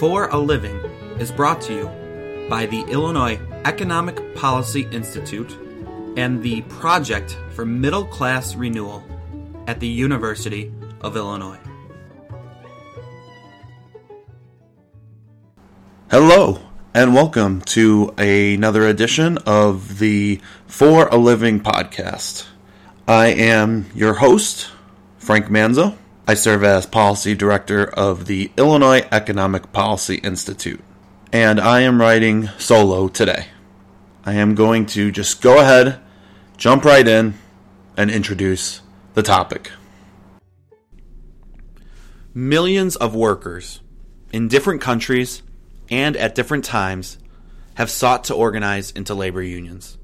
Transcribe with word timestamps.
For 0.00 0.28
a 0.28 0.38
Living 0.38 0.76
is 1.18 1.30
brought 1.30 1.60
to 1.60 1.74
you 1.74 2.48
by 2.48 2.64
the 2.64 2.80
Illinois 2.84 3.38
Economic 3.66 4.34
Policy 4.34 4.88
Institute 4.92 5.54
and 6.16 6.42
the 6.42 6.62
Project 6.62 7.36
for 7.50 7.66
Middle 7.66 8.06
Class 8.06 8.54
Renewal 8.54 9.04
at 9.66 9.78
the 9.78 9.86
University 9.86 10.72
of 11.02 11.18
Illinois. 11.18 11.58
Hello, 16.10 16.60
and 16.94 17.14
welcome 17.14 17.60
to 17.66 18.14
another 18.16 18.86
edition 18.86 19.36
of 19.44 19.98
the 19.98 20.40
For 20.66 21.08
a 21.08 21.18
Living 21.18 21.60
podcast. 21.60 22.46
I 23.06 23.26
am 23.26 23.90
your 23.94 24.14
host, 24.14 24.70
Frank 25.18 25.48
Manzo. 25.48 25.98
I 26.26 26.34
serve 26.34 26.62
as 26.62 26.86
Policy 26.86 27.34
Director 27.34 27.84
of 27.84 28.26
the 28.26 28.52
Illinois 28.56 29.06
Economic 29.10 29.72
Policy 29.72 30.16
Institute, 30.16 30.80
and 31.32 31.60
I 31.60 31.80
am 31.80 32.00
writing 32.00 32.48
solo 32.58 33.08
today. 33.08 33.46
I 34.24 34.34
am 34.34 34.54
going 34.54 34.86
to 34.86 35.10
just 35.10 35.40
go 35.40 35.60
ahead, 35.60 35.98
jump 36.56 36.84
right 36.84 37.06
in, 37.06 37.34
and 37.96 38.10
introduce 38.10 38.82
the 39.14 39.22
topic. 39.22 39.72
Millions 42.32 42.96
of 42.96 43.14
workers 43.14 43.80
in 44.32 44.46
different 44.46 44.80
countries 44.80 45.42
and 45.90 46.16
at 46.16 46.34
different 46.34 46.64
times 46.64 47.18
have 47.74 47.90
sought 47.90 48.24
to 48.24 48.34
organize 48.34 48.92
into 48.92 49.14
labor 49.14 49.42
unions. 49.42 49.98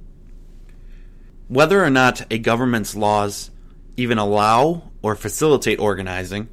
Whether 1.47 1.85
or 1.85 1.91
not 1.91 2.27
a 2.33 2.39
government's 2.39 2.97
laws 2.97 3.51
even 3.97 4.19
allow 4.19 4.91
or 5.03 5.15
facilitate 5.15 5.79
organizing, 5.79 6.49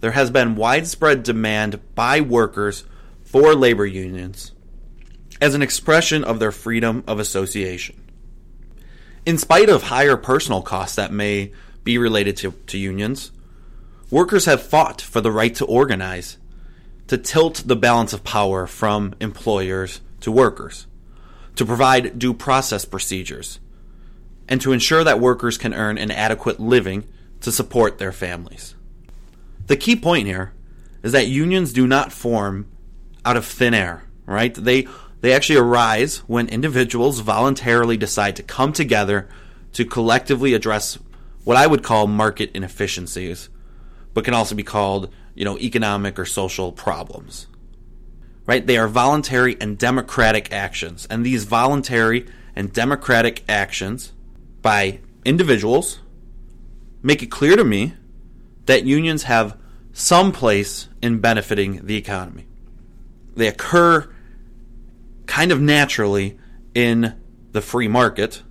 there 0.00 0.12
has 0.12 0.30
been 0.30 0.56
widespread 0.56 1.22
demand 1.22 1.80
by 1.94 2.20
workers 2.20 2.84
for 3.22 3.54
labor 3.54 3.86
unions 3.86 4.52
as 5.40 5.54
an 5.54 5.62
expression 5.62 6.22
of 6.24 6.38
their 6.38 6.52
freedom 6.52 7.02
of 7.06 7.18
association. 7.18 8.00
In 9.24 9.38
spite 9.38 9.68
of 9.68 9.84
higher 9.84 10.16
personal 10.16 10.62
costs 10.62 10.96
that 10.96 11.12
may 11.12 11.52
be 11.84 11.98
related 11.98 12.36
to, 12.38 12.52
to 12.68 12.78
unions, 12.78 13.30
workers 14.10 14.44
have 14.46 14.62
fought 14.62 15.00
for 15.00 15.20
the 15.20 15.30
right 15.30 15.54
to 15.56 15.64
organize, 15.64 16.38
to 17.08 17.18
tilt 17.18 17.62
the 17.66 17.76
balance 17.76 18.12
of 18.12 18.24
power 18.24 18.66
from 18.66 19.14
employers 19.20 20.00
to 20.20 20.32
workers, 20.32 20.86
to 21.56 21.64
provide 21.64 22.18
due 22.18 22.34
process 22.34 22.84
procedures, 22.84 23.60
and 24.52 24.60
to 24.60 24.72
ensure 24.72 25.02
that 25.02 25.18
workers 25.18 25.56
can 25.56 25.72
earn 25.72 25.96
an 25.96 26.10
adequate 26.10 26.60
living 26.60 27.08
to 27.40 27.50
support 27.50 27.96
their 27.96 28.12
families. 28.12 28.74
The 29.66 29.78
key 29.78 29.96
point 29.96 30.26
here 30.26 30.52
is 31.02 31.12
that 31.12 31.26
unions 31.26 31.72
do 31.72 31.86
not 31.86 32.12
form 32.12 32.66
out 33.24 33.38
of 33.38 33.46
thin 33.46 33.72
air, 33.72 34.04
right? 34.26 34.52
They 34.52 34.86
they 35.22 35.32
actually 35.32 35.58
arise 35.58 36.18
when 36.26 36.50
individuals 36.50 37.20
voluntarily 37.20 37.96
decide 37.96 38.36
to 38.36 38.42
come 38.42 38.74
together 38.74 39.26
to 39.72 39.86
collectively 39.86 40.52
address 40.52 40.98
what 41.44 41.56
I 41.56 41.66
would 41.66 41.82
call 41.82 42.06
market 42.06 42.50
inefficiencies, 42.52 43.48
but 44.12 44.26
can 44.26 44.34
also 44.34 44.54
be 44.54 44.62
called, 44.62 45.10
you 45.34 45.46
know, 45.46 45.56
economic 45.56 46.18
or 46.18 46.26
social 46.26 46.72
problems. 46.72 47.46
Right? 48.44 48.66
They 48.66 48.76
are 48.76 48.86
voluntary 48.86 49.56
and 49.62 49.78
democratic 49.78 50.52
actions, 50.52 51.06
and 51.08 51.24
these 51.24 51.44
voluntary 51.44 52.26
and 52.54 52.70
democratic 52.70 53.44
actions 53.48 54.12
by 54.62 55.00
individuals 55.24 55.98
make 57.02 57.22
it 57.22 57.30
clear 57.30 57.56
to 57.56 57.64
me 57.64 57.94
that 58.66 58.84
unions 58.84 59.24
have 59.24 59.56
some 59.92 60.32
place 60.32 60.88
in 61.02 61.18
benefiting 61.18 61.84
the 61.86 61.96
economy. 61.96 62.46
They 63.34 63.48
occur 63.48 64.08
kind 65.26 65.52
of 65.52 65.60
naturally 65.60 66.38
in 66.74 67.14
the 67.52 67.60
free 67.60 67.88
market 67.88 68.42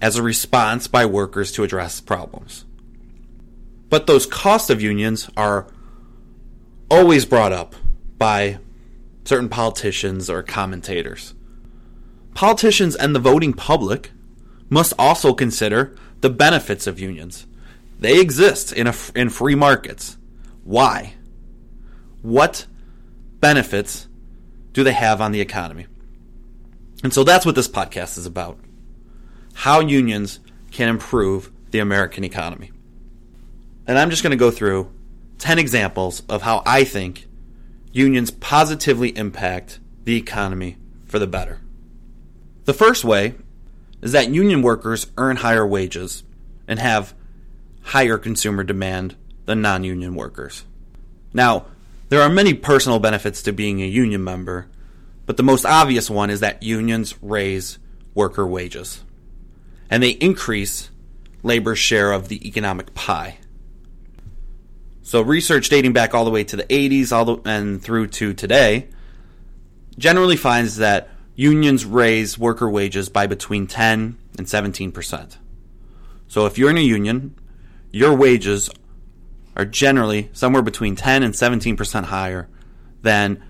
as 0.00 0.16
a 0.16 0.22
response 0.22 0.86
by 0.86 1.06
workers 1.06 1.52
to 1.52 1.64
address 1.64 2.00
problems. 2.00 2.64
But 3.88 4.06
those 4.06 4.26
costs 4.26 4.70
of 4.70 4.82
unions 4.82 5.30
are 5.36 5.66
always 6.90 7.24
brought 7.24 7.52
up 7.52 7.74
by 8.18 8.58
certain 9.24 9.48
politicians 9.48 10.28
or 10.28 10.42
commentators. 10.42 11.34
Politicians 12.34 12.96
and 12.96 13.14
the 13.14 13.20
voting 13.20 13.52
public 13.52 14.10
must 14.74 14.92
also 14.98 15.32
consider 15.32 15.96
the 16.20 16.28
benefits 16.28 16.88
of 16.88 16.98
unions. 16.98 17.46
They 18.00 18.20
exist 18.20 18.72
in, 18.72 18.88
a, 18.88 18.94
in 19.14 19.30
free 19.30 19.54
markets. 19.54 20.18
Why? 20.64 21.14
What 22.22 22.66
benefits 23.38 24.08
do 24.72 24.82
they 24.82 24.92
have 24.92 25.20
on 25.20 25.30
the 25.30 25.40
economy? 25.40 25.86
And 27.04 27.14
so 27.14 27.22
that's 27.22 27.46
what 27.46 27.54
this 27.54 27.68
podcast 27.68 28.18
is 28.18 28.26
about 28.26 28.58
how 29.58 29.78
unions 29.78 30.40
can 30.72 30.88
improve 30.88 31.52
the 31.70 31.78
American 31.78 32.24
economy. 32.24 32.72
And 33.86 33.96
I'm 33.96 34.10
just 34.10 34.24
going 34.24 34.32
to 34.32 34.36
go 34.36 34.50
through 34.50 34.92
10 35.38 35.60
examples 35.60 36.24
of 36.28 36.42
how 36.42 36.64
I 36.66 36.82
think 36.82 37.28
unions 37.92 38.32
positively 38.32 39.16
impact 39.16 39.78
the 40.02 40.16
economy 40.16 40.78
for 41.06 41.20
the 41.20 41.28
better. 41.28 41.60
The 42.64 42.74
first 42.74 43.04
way 43.04 43.36
is 44.04 44.12
that 44.12 44.28
union 44.28 44.60
workers 44.62 45.08
earn 45.16 45.36
higher 45.36 45.66
wages 45.66 46.22
and 46.68 46.78
have 46.78 47.14
higher 47.82 48.18
consumer 48.18 48.62
demand 48.62 49.16
than 49.46 49.62
non 49.62 49.82
union 49.82 50.14
workers. 50.14 50.64
Now, 51.32 51.64
there 52.10 52.20
are 52.20 52.28
many 52.28 52.52
personal 52.54 52.98
benefits 52.98 53.42
to 53.42 53.52
being 53.52 53.80
a 53.80 53.86
union 53.86 54.22
member, 54.22 54.68
but 55.24 55.38
the 55.38 55.42
most 55.42 55.64
obvious 55.64 56.10
one 56.10 56.28
is 56.28 56.40
that 56.40 56.62
unions 56.62 57.14
raise 57.22 57.78
worker 58.14 58.46
wages 58.46 59.02
and 59.90 60.02
they 60.02 60.10
increase 60.10 60.90
labor's 61.42 61.78
share 61.78 62.12
of 62.12 62.28
the 62.28 62.46
economic 62.46 62.94
pie. 62.94 63.38
So, 65.02 65.22
research 65.22 65.70
dating 65.70 65.94
back 65.94 66.14
all 66.14 66.24
the 66.26 66.30
way 66.30 66.44
to 66.44 66.56
the 66.56 66.64
80s 66.64 67.10
all 67.10 67.24
the, 67.24 67.48
and 67.48 67.82
through 67.82 68.08
to 68.08 68.34
today 68.34 68.88
generally 69.96 70.36
finds 70.36 70.76
that 70.76 71.08
unions 71.34 71.84
raise 71.84 72.38
worker 72.38 72.68
wages 72.68 73.08
by 73.08 73.26
between 73.26 73.66
10 73.66 74.16
and 74.38 74.46
17%. 74.46 75.36
So 76.28 76.46
if 76.46 76.58
you're 76.58 76.70
in 76.70 76.78
a 76.78 76.80
union, 76.80 77.34
your 77.90 78.14
wages 78.14 78.70
are 79.56 79.64
generally 79.64 80.30
somewhere 80.32 80.62
between 80.62 80.96
10 80.96 81.22
and 81.22 81.34
17% 81.34 82.04
higher 82.04 82.48
than 83.02 83.42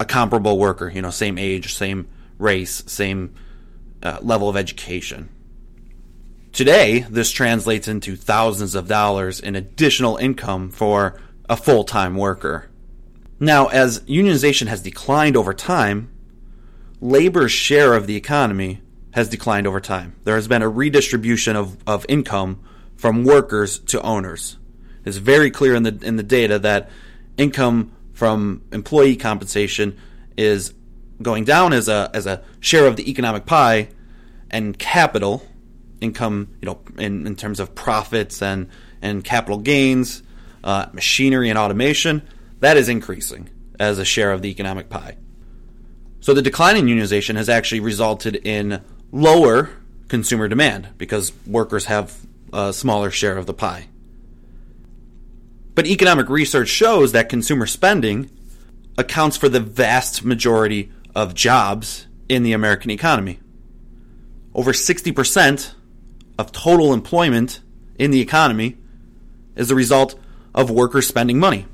a 0.00 0.04
comparable 0.04 0.58
worker, 0.58 0.88
you 0.88 1.02
know, 1.02 1.10
same 1.10 1.38
age, 1.38 1.74
same 1.74 2.08
race, 2.38 2.82
same 2.86 3.34
uh, 4.02 4.18
level 4.20 4.48
of 4.48 4.56
education. 4.56 5.28
Today, 6.52 7.06
this 7.08 7.30
translates 7.30 7.88
into 7.88 8.16
thousands 8.16 8.74
of 8.74 8.88
dollars 8.88 9.40
in 9.40 9.54
additional 9.54 10.16
income 10.16 10.70
for 10.70 11.18
a 11.48 11.56
full 11.56 11.84
time 11.84 12.16
worker. 12.16 12.68
Now, 13.40 13.68
as 13.68 14.00
unionization 14.00 14.66
has 14.66 14.82
declined 14.82 15.36
over 15.36 15.54
time, 15.54 16.11
labor's 17.02 17.50
share 17.50 17.94
of 17.94 18.06
the 18.06 18.16
economy 18.16 18.80
has 19.12 19.28
declined 19.28 19.66
over 19.66 19.80
time. 19.80 20.14
There 20.24 20.36
has 20.36 20.48
been 20.48 20.62
a 20.62 20.68
redistribution 20.68 21.56
of, 21.56 21.76
of 21.86 22.06
income 22.08 22.62
from 22.96 23.24
workers 23.24 23.80
to 23.80 24.00
owners. 24.00 24.56
It's 25.04 25.16
very 25.16 25.50
clear 25.50 25.74
in 25.74 25.82
the 25.82 25.98
in 26.02 26.16
the 26.16 26.22
data 26.22 26.60
that 26.60 26.88
income 27.36 27.92
from 28.12 28.62
employee 28.72 29.16
compensation 29.16 29.98
is 30.36 30.72
going 31.20 31.44
down 31.44 31.72
as 31.72 31.88
a 31.88 32.08
as 32.14 32.26
a 32.26 32.42
share 32.60 32.86
of 32.86 32.94
the 32.94 33.10
economic 33.10 33.44
pie 33.44 33.88
and 34.48 34.78
capital 34.78 35.44
income, 36.00 36.54
you 36.60 36.66
know, 36.66 36.80
in, 36.98 37.26
in 37.26 37.34
terms 37.34 37.58
of 37.58 37.74
profits 37.74 38.40
and 38.42 38.68
and 39.02 39.24
capital 39.24 39.58
gains, 39.58 40.22
uh, 40.62 40.86
machinery 40.92 41.50
and 41.50 41.58
automation, 41.58 42.22
that 42.60 42.76
is 42.76 42.88
increasing 42.88 43.50
as 43.80 43.98
a 43.98 44.04
share 44.04 44.30
of 44.30 44.40
the 44.40 44.50
economic 44.50 44.88
pie. 44.88 45.16
So 46.22 46.32
the 46.34 46.40
decline 46.40 46.76
in 46.76 46.86
unionization 46.86 47.34
has 47.34 47.48
actually 47.48 47.80
resulted 47.80 48.36
in 48.36 48.80
lower 49.10 49.70
consumer 50.06 50.46
demand 50.46 50.90
because 50.96 51.32
workers 51.48 51.86
have 51.86 52.16
a 52.52 52.72
smaller 52.72 53.10
share 53.10 53.36
of 53.36 53.46
the 53.46 53.52
pie. 53.52 53.88
But 55.74 55.88
economic 55.88 56.28
research 56.28 56.68
shows 56.68 57.10
that 57.10 57.28
consumer 57.28 57.66
spending 57.66 58.30
accounts 58.96 59.36
for 59.36 59.48
the 59.48 59.58
vast 59.58 60.24
majority 60.24 60.92
of 61.12 61.34
jobs 61.34 62.06
in 62.28 62.44
the 62.44 62.52
American 62.52 62.92
economy. 62.92 63.40
Over 64.54 64.72
60% 64.72 65.74
of 66.38 66.52
total 66.52 66.92
employment 66.94 67.58
in 67.98 68.12
the 68.12 68.20
economy 68.20 68.76
is 69.56 69.68
the 69.68 69.74
result 69.74 70.14
of 70.54 70.70
workers 70.70 71.08
spending 71.08 71.40
money. 71.40 71.66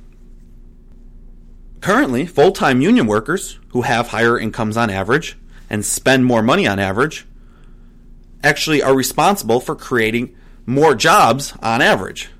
Currently, 1.80 2.26
full 2.26 2.52
time 2.52 2.80
union 2.80 3.06
workers 3.06 3.58
who 3.69 3.82
have 3.82 4.08
higher 4.08 4.38
incomes 4.38 4.76
on 4.76 4.90
average 4.90 5.36
and 5.70 5.84
spend 5.84 6.25
more 6.25 6.42
money 6.42 6.66
on 6.66 6.78
average 6.78 7.26
actually 8.42 8.82
are 8.82 8.94
responsible 8.94 9.60
for 9.60 9.75
creating 9.75 10.36
more 10.66 10.94
jobs 10.94 11.54
on 11.62 11.80
average. 11.82 12.30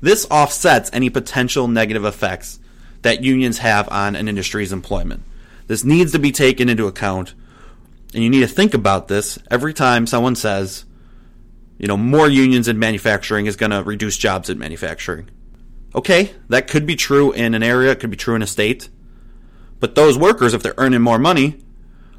This 0.00 0.26
offsets 0.30 0.90
any 0.92 1.10
potential 1.10 1.68
negative 1.68 2.04
effects 2.04 2.58
that 3.02 3.22
unions 3.22 3.58
have 3.58 3.88
on 3.88 4.16
an 4.16 4.28
industry's 4.28 4.72
employment. 4.72 5.22
This 5.68 5.84
needs 5.84 6.12
to 6.12 6.18
be 6.18 6.32
taken 6.32 6.68
into 6.68 6.86
account, 6.86 7.34
and 8.14 8.22
you 8.22 8.30
need 8.30 8.40
to 8.40 8.48
think 8.48 8.74
about 8.74 9.08
this 9.08 9.38
every 9.50 9.72
time 9.72 10.06
someone 10.06 10.34
says, 10.34 10.84
you 11.78 11.88
know, 11.88 11.96
more 11.96 12.28
unions 12.28 12.68
in 12.68 12.78
manufacturing 12.78 13.46
is 13.46 13.56
going 13.56 13.70
to 13.70 13.82
reduce 13.82 14.16
jobs 14.16 14.50
in 14.50 14.58
manufacturing. 14.58 15.28
Okay, 15.94 16.32
that 16.48 16.68
could 16.68 16.86
be 16.86 16.96
true 16.96 17.32
in 17.32 17.54
an 17.54 17.62
area, 17.62 17.92
it 17.92 18.00
could 18.00 18.10
be 18.10 18.16
true 18.16 18.34
in 18.34 18.42
a 18.42 18.46
state. 18.46 18.88
But 19.78 19.94
those 19.94 20.16
workers, 20.16 20.54
if 20.54 20.62
they're 20.62 20.74
earning 20.78 21.02
more 21.02 21.18
money, 21.18 21.58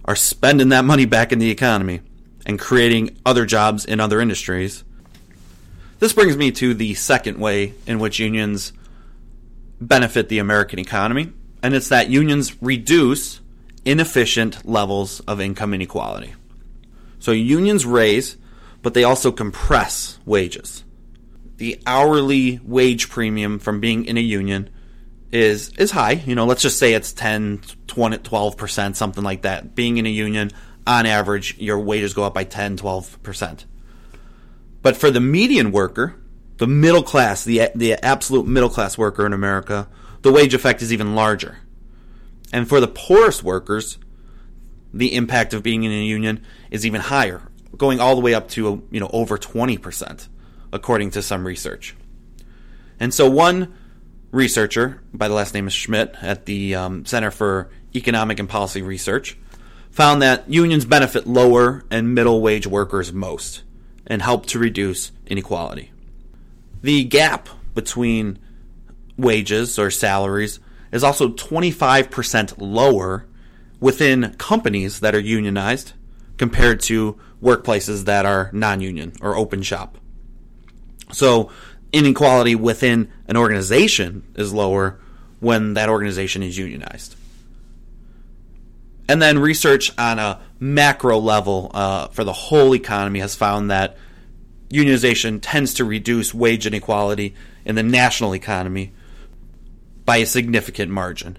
are 0.06 0.16
spending 0.16 0.70
that 0.70 0.86
money 0.86 1.06
back 1.06 1.32
in 1.32 1.40
the 1.40 1.50
economy 1.50 2.02
and 2.46 2.60
creating 2.60 3.18
other 3.26 3.46
jobs 3.46 3.86
in 3.86 4.00
other 4.00 4.20
industries. 4.20 4.84
This 6.00 6.14
brings 6.14 6.36
me 6.36 6.52
to 6.52 6.74
the 6.74 6.94
second 6.94 7.40
way 7.40 7.74
in 7.88 8.00
which 8.00 8.20
unions 8.20 8.74
benefit 9.80 10.30
the 10.30 10.40
American 10.40 10.78
economy, 10.80 11.32
and 11.62 11.74
it's 11.74 11.90
that 11.90 12.10
unions 12.10 12.62
reduce 12.62 13.40
inefficient 13.86 14.68
levels 14.68 15.22
of 15.22 15.42
income 15.42 15.74
inequality. 15.74 16.34
So 17.20 17.32
unions 17.32 17.86
raise, 17.86 18.38
but 18.82 18.94
they 18.94 19.04
also 19.04 19.32
compress 19.32 20.20
wages. 20.26 20.83
The 21.64 21.82
hourly 21.88 22.60
wage 22.62 23.10
premium 23.10 23.58
from 23.58 23.80
being 23.80 24.04
in 24.04 24.18
a 24.18 24.20
union 24.20 24.70
is 25.32 25.70
is 25.78 25.92
high. 25.92 26.22
You 26.26 26.36
know, 26.36 26.46
let's 26.46 26.62
just 26.62 26.78
say 26.78 26.94
it's 26.94 27.14
10, 27.14 27.62
20, 27.88 28.18
12%, 28.18 28.98
something 28.98 29.24
like 29.24 29.44
that. 29.44 29.74
Being 29.74 29.96
in 29.96 30.06
a 30.06 30.10
union, 30.10 30.52
on 30.86 31.06
average, 31.06 31.58
your 31.60 31.80
wages 31.80 32.14
go 32.14 32.26
up 32.26 32.34
by 32.34 32.44
10, 32.44 32.76
12%. 32.76 33.64
But 34.82 34.98
for 34.98 35.10
the 35.10 35.22
median 35.22 35.72
worker, 35.72 36.16
the 36.58 36.68
middle 36.68 37.02
class, 37.02 37.46
the 37.46 37.70
the 37.74 37.94
absolute 37.94 38.46
middle 38.46 38.68
class 38.68 38.98
worker 38.98 39.26
in 39.26 39.32
America, 39.32 39.88
the 40.22 40.34
wage 40.34 40.54
effect 40.54 40.82
is 40.82 40.92
even 40.92 41.16
larger. 41.16 41.60
And 42.52 42.68
for 42.68 42.82
the 42.82 42.90
poorest 42.90 43.42
workers, 43.42 43.98
the 44.94 45.16
impact 45.16 45.54
of 45.54 45.64
being 45.64 45.86
in 45.86 45.94
a 45.94 46.04
union 46.04 46.44
is 46.72 46.86
even 46.86 47.00
higher, 47.00 47.42
going 47.78 48.02
all 48.02 48.16
the 48.16 48.22
way 48.22 48.34
up 48.34 48.50
to 48.50 48.86
you 48.92 49.00
know 49.00 49.10
over 49.14 49.38
20%, 49.38 50.28
according 50.74 51.12
to 51.12 51.22
some 51.22 51.48
research. 51.48 51.96
And 53.00 53.14
so 53.14 53.30
one 53.30 53.74
researcher 54.32 55.02
by 55.14 55.28
the 55.28 55.34
last 55.34 55.54
name 55.54 55.68
is 55.68 55.74
Schmitt 55.74 56.16
at 56.22 56.46
the 56.46 56.76
um, 56.76 57.06
Center 57.06 57.32
for 57.32 57.70
Economic 57.96 58.40
and 58.40 58.50
Policy 58.50 58.82
Research 58.82 59.38
found 59.92 60.22
that 60.24 60.50
unions 60.50 60.86
benefit 60.86 61.28
lower 61.28 61.86
and 61.92 62.16
middle 62.16 62.42
wage 62.42 62.66
workers 62.66 63.14
most 63.14 63.64
and 64.08 64.22
help 64.22 64.48
to 64.48 64.60
reduce 64.60 65.12
inequality. 65.28 65.92
The 66.82 67.04
gap 67.04 67.48
between 67.76 68.40
wages 69.18 69.78
or 69.78 69.92
salaries 69.92 70.60
is 70.92 71.04
also 71.04 71.30
25% 71.30 72.56
lower 72.58 73.28
within 73.80 74.34
companies 74.38 75.00
that 75.02 75.14
are 75.14 75.20
unionized 75.20 75.94
compared 76.38 76.80
to 76.82 77.20
workplaces 77.42 78.06
that 78.06 78.26
are 78.26 78.50
non 78.52 78.82
union 78.82 79.14
or 79.22 79.36
open 79.36 79.62
shop. 79.62 79.98
So 81.14 81.52
inequality 81.92 82.56
within 82.56 83.12
an 83.28 83.38
organization 83.38 84.24
is 84.36 84.54
lower 84.54 85.00
when 85.40 85.76
that 85.76 85.90
organization 85.90 86.44
is 86.44 86.58
unionized. 86.58 87.16
And 89.08 89.22
then 89.22 89.40
research 89.40 89.92
on 89.98 90.18
a 90.18 90.42
macro 90.60 91.20
level 91.20 91.72
uh, 91.74 92.08
for 92.08 92.24
the 92.24 92.34
whole 92.34 92.74
economy 92.74 93.20
has 93.20 93.36
found 93.36 93.70
that 93.70 93.98
unionization 94.70 95.40
tends 95.42 95.74
to 95.76 95.86
reduce 95.86 96.34
wage 96.34 96.66
inequality 96.66 97.36
in 97.66 97.76
the 97.76 97.84
national 97.84 98.34
economy 98.34 98.94
by 100.06 100.18
a 100.18 100.26
significant 100.26 100.90
margin. 100.90 101.38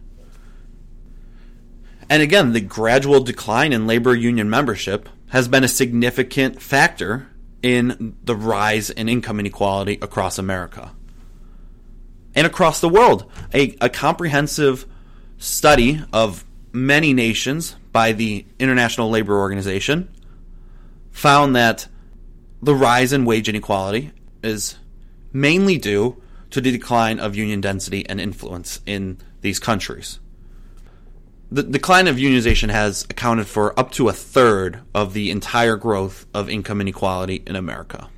And 2.09 2.23
again, 2.23 2.53
the 2.53 2.61
gradual 2.61 3.21
decline 3.21 3.73
in 3.73 3.87
labor 3.87 4.15
union 4.15 4.49
membership 4.49 5.09
has 5.31 5.49
been 5.49 5.65
a 5.65 5.69
significant 5.69 6.61
factor 6.61 7.29
in 7.65 8.15
the 8.23 8.37
rise 8.37 8.91
in 8.91 9.09
income 9.09 9.41
inequality 9.41 9.99
across 10.03 10.39
America 10.39 10.93
and 12.35 12.47
across 12.47 12.83
the 12.83 12.89
world. 12.91 13.33
A, 13.55 13.75
a 13.81 13.89
comprehensive 13.89 14.85
study 15.39 16.03
of 16.13 16.45
many 16.73 17.15
nations 17.15 17.75
by 17.91 18.13
the 18.13 18.45
International 18.59 19.09
Labor 19.09 19.39
Organization 19.39 20.13
found 21.11 21.57
that 21.57 21.89
the 22.61 22.75
rise 22.75 23.15
in 23.15 23.25
wage 23.25 23.49
inequality 23.49 24.13
is 24.43 24.77
mainly 25.33 25.79
due 25.79 26.23
to 26.51 26.61
the 26.61 26.71
decline 26.71 27.19
of 27.19 27.35
union 27.35 27.63
density 27.63 28.07
and 28.07 28.21
influence 28.21 28.81
in 28.85 29.17
these 29.41 29.59
countries 29.59 30.21
the 31.55 31.63
decline 31.63 32.09
of 32.09 32.17
unionization 32.17 32.69
has 32.69 33.05
accounted 33.09 33.47
for 33.47 33.79
up 33.79 33.93
to 33.93 34.09
a 34.09 34.13
third 34.13 34.81
of 34.93 35.15
the 35.15 35.31
entire 35.31 35.77
growth 35.77 36.27
of 36.35 36.51
income 36.51 36.81
inequality 36.81 37.45
in 37.47 37.55
America. 37.55 38.09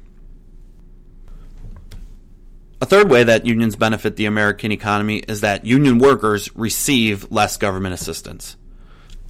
A 2.80 2.86
third 2.86 3.10
way 3.10 3.24
that 3.24 3.44
unions 3.44 3.76
benefit 3.76 4.16
the 4.16 4.24
American 4.24 4.72
economy 4.72 5.18
is 5.18 5.42
that 5.42 5.66
union 5.66 5.98
workers 5.98 6.48
receive 6.56 7.30
less 7.30 7.58
government 7.58 7.92
assistance. 7.92 8.56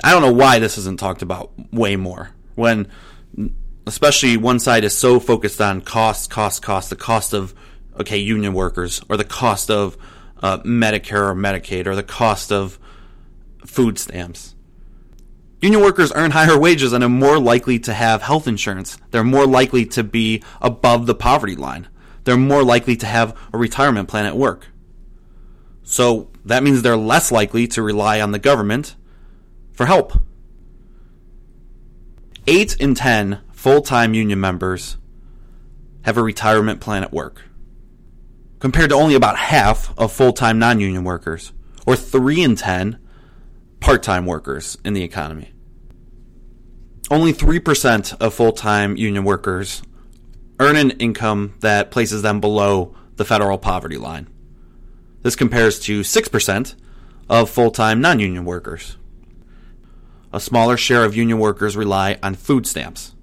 I 0.05 0.13
don't 0.13 0.23
know 0.23 0.33
why 0.33 0.61
this 0.61 0.79
isn't 0.79 1.01
talked 1.01 1.23
about 1.23 1.51
way 1.73 1.97
more 1.97 2.31
when 2.55 2.89
especially 3.89 4.37
one 4.37 4.61
side 4.61 4.85
is 4.85 4.97
so 4.97 5.19
focused 5.19 5.61
on 5.61 5.81
cost, 5.81 6.31
cost, 6.31 6.63
cost, 6.63 6.91
the 6.91 6.97
cost 6.97 7.33
of 7.33 7.55
okay 7.99 8.19
union 8.19 8.53
workers, 8.55 9.03
or 9.09 9.17
the 9.17 9.25
cost 9.25 9.69
of 9.69 9.97
uh, 10.45 10.59
Medicare 10.59 11.31
or 11.31 11.35
Medicaid, 11.35 11.89
or 11.89 11.97
the 11.97 12.05
cost 12.05 12.53
of 12.53 12.79
food 13.67 13.99
stamps. 13.99 14.55
Union 15.61 15.81
workers 15.81 16.13
earn 16.15 16.33
higher 16.33 16.59
wages 16.59 16.93
and 16.93 17.03
are 17.03 17.09
more 17.09 17.39
likely 17.39 17.79
to 17.81 17.95
have 17.95 18.23
health 18.23 18.47
insurance. 18.47 18.99
They're 19.11 19.25
more 19.25 19.47
likely 19.47 19.87
to 19.87 20.05
be 20.05 20.43
above 20.61 21.07
the 21.07 21.15
poverty 21.15 21.57
line. 21.57 21.89
They're 22.25 22.37
more 22.37 22.63
likely 22.63 22.97
to 22.97 23.07
have 23.07 23.37
a 23.53 23.59
retirement 23.59 24.09
plan 24.09 24.27
at 24.27 24.37
work. 24.37 24.69
So 25.83 26.31
that 26.45 26.63
means 26.63 26.83
they're 26.83 26.97
less 26.97 27.33
likely 27.33 27.67
to 27.69 27.83
rely 27.83 28.21
on 28.21 28.33
the 28.33 28.39
government 28.39 28.97
for 29.73 29.87
help. 29.87 30.21
8 32.47 32.77
in 32.77 32.95
10 32.95 33.41
full 33.53 33.81
time 33.81 34.15
union 34.15 34.41
members 34.41 34.97
have 36.03 36.17
a 36.17 36.23
retirement 36.23 36.81
plan 36.81 37.03
at 37.03 37.13
work, 37.13 37.43
compared 38.61 38.91
to 38.91 38.97
only 38.97 39.15
about 39.15 39.37
half 39.37 39.97
of 39.99 40.13
full 40.13 40.33
time 40.33 40.59
non 40.59 40.81
union 40.81 41.03
workers, 41.03 41.53
or 41.87 41.97
3 41.97 42.43
in 42.43 42.57
10 42.57 42.99
part 43.81 44.03
time 44.03 44.27
workers 44.27 44.79
in 44.85 44.95
the 44.95 45.03
economy. 45.03 45.53
Only 47.11 47.33
3% 47.33 48.21
of 48.21 48.35
full 48.35 48.53
time 48.53 48.97
union 48.97 49.25
workers 49.25 49.83
earn 50.59 50.77
an 50.77 50.91
income 50.93 51.55
that 51.61 51.91
places 51.91 52.23
them 52.23 52.41
below 52.41 52.95
the 53.17 53.25
federal 53.25 53.59
poverty 53.59 53.97
line. 53.97 54.29
This 55.23 55.37
compares 55.37 55.79
to 55.81 56.01
6% 56.01 56.75
of 57.29 57.51
full 57.51 57.71
time 57.71 58.01
non 58.01 58.21
union 58.21 58.45
workers. 58.45 58.97
A 60.33 60.41
smaller 60.41 60.77
share 60.77 61.05
of 61.05 61.17
union 61.17 61.39
workers 61.39 61.77
rely 61.77 62.19
on 62.23 62.35
food 62.35 62.67
stamps. 62.67 63.15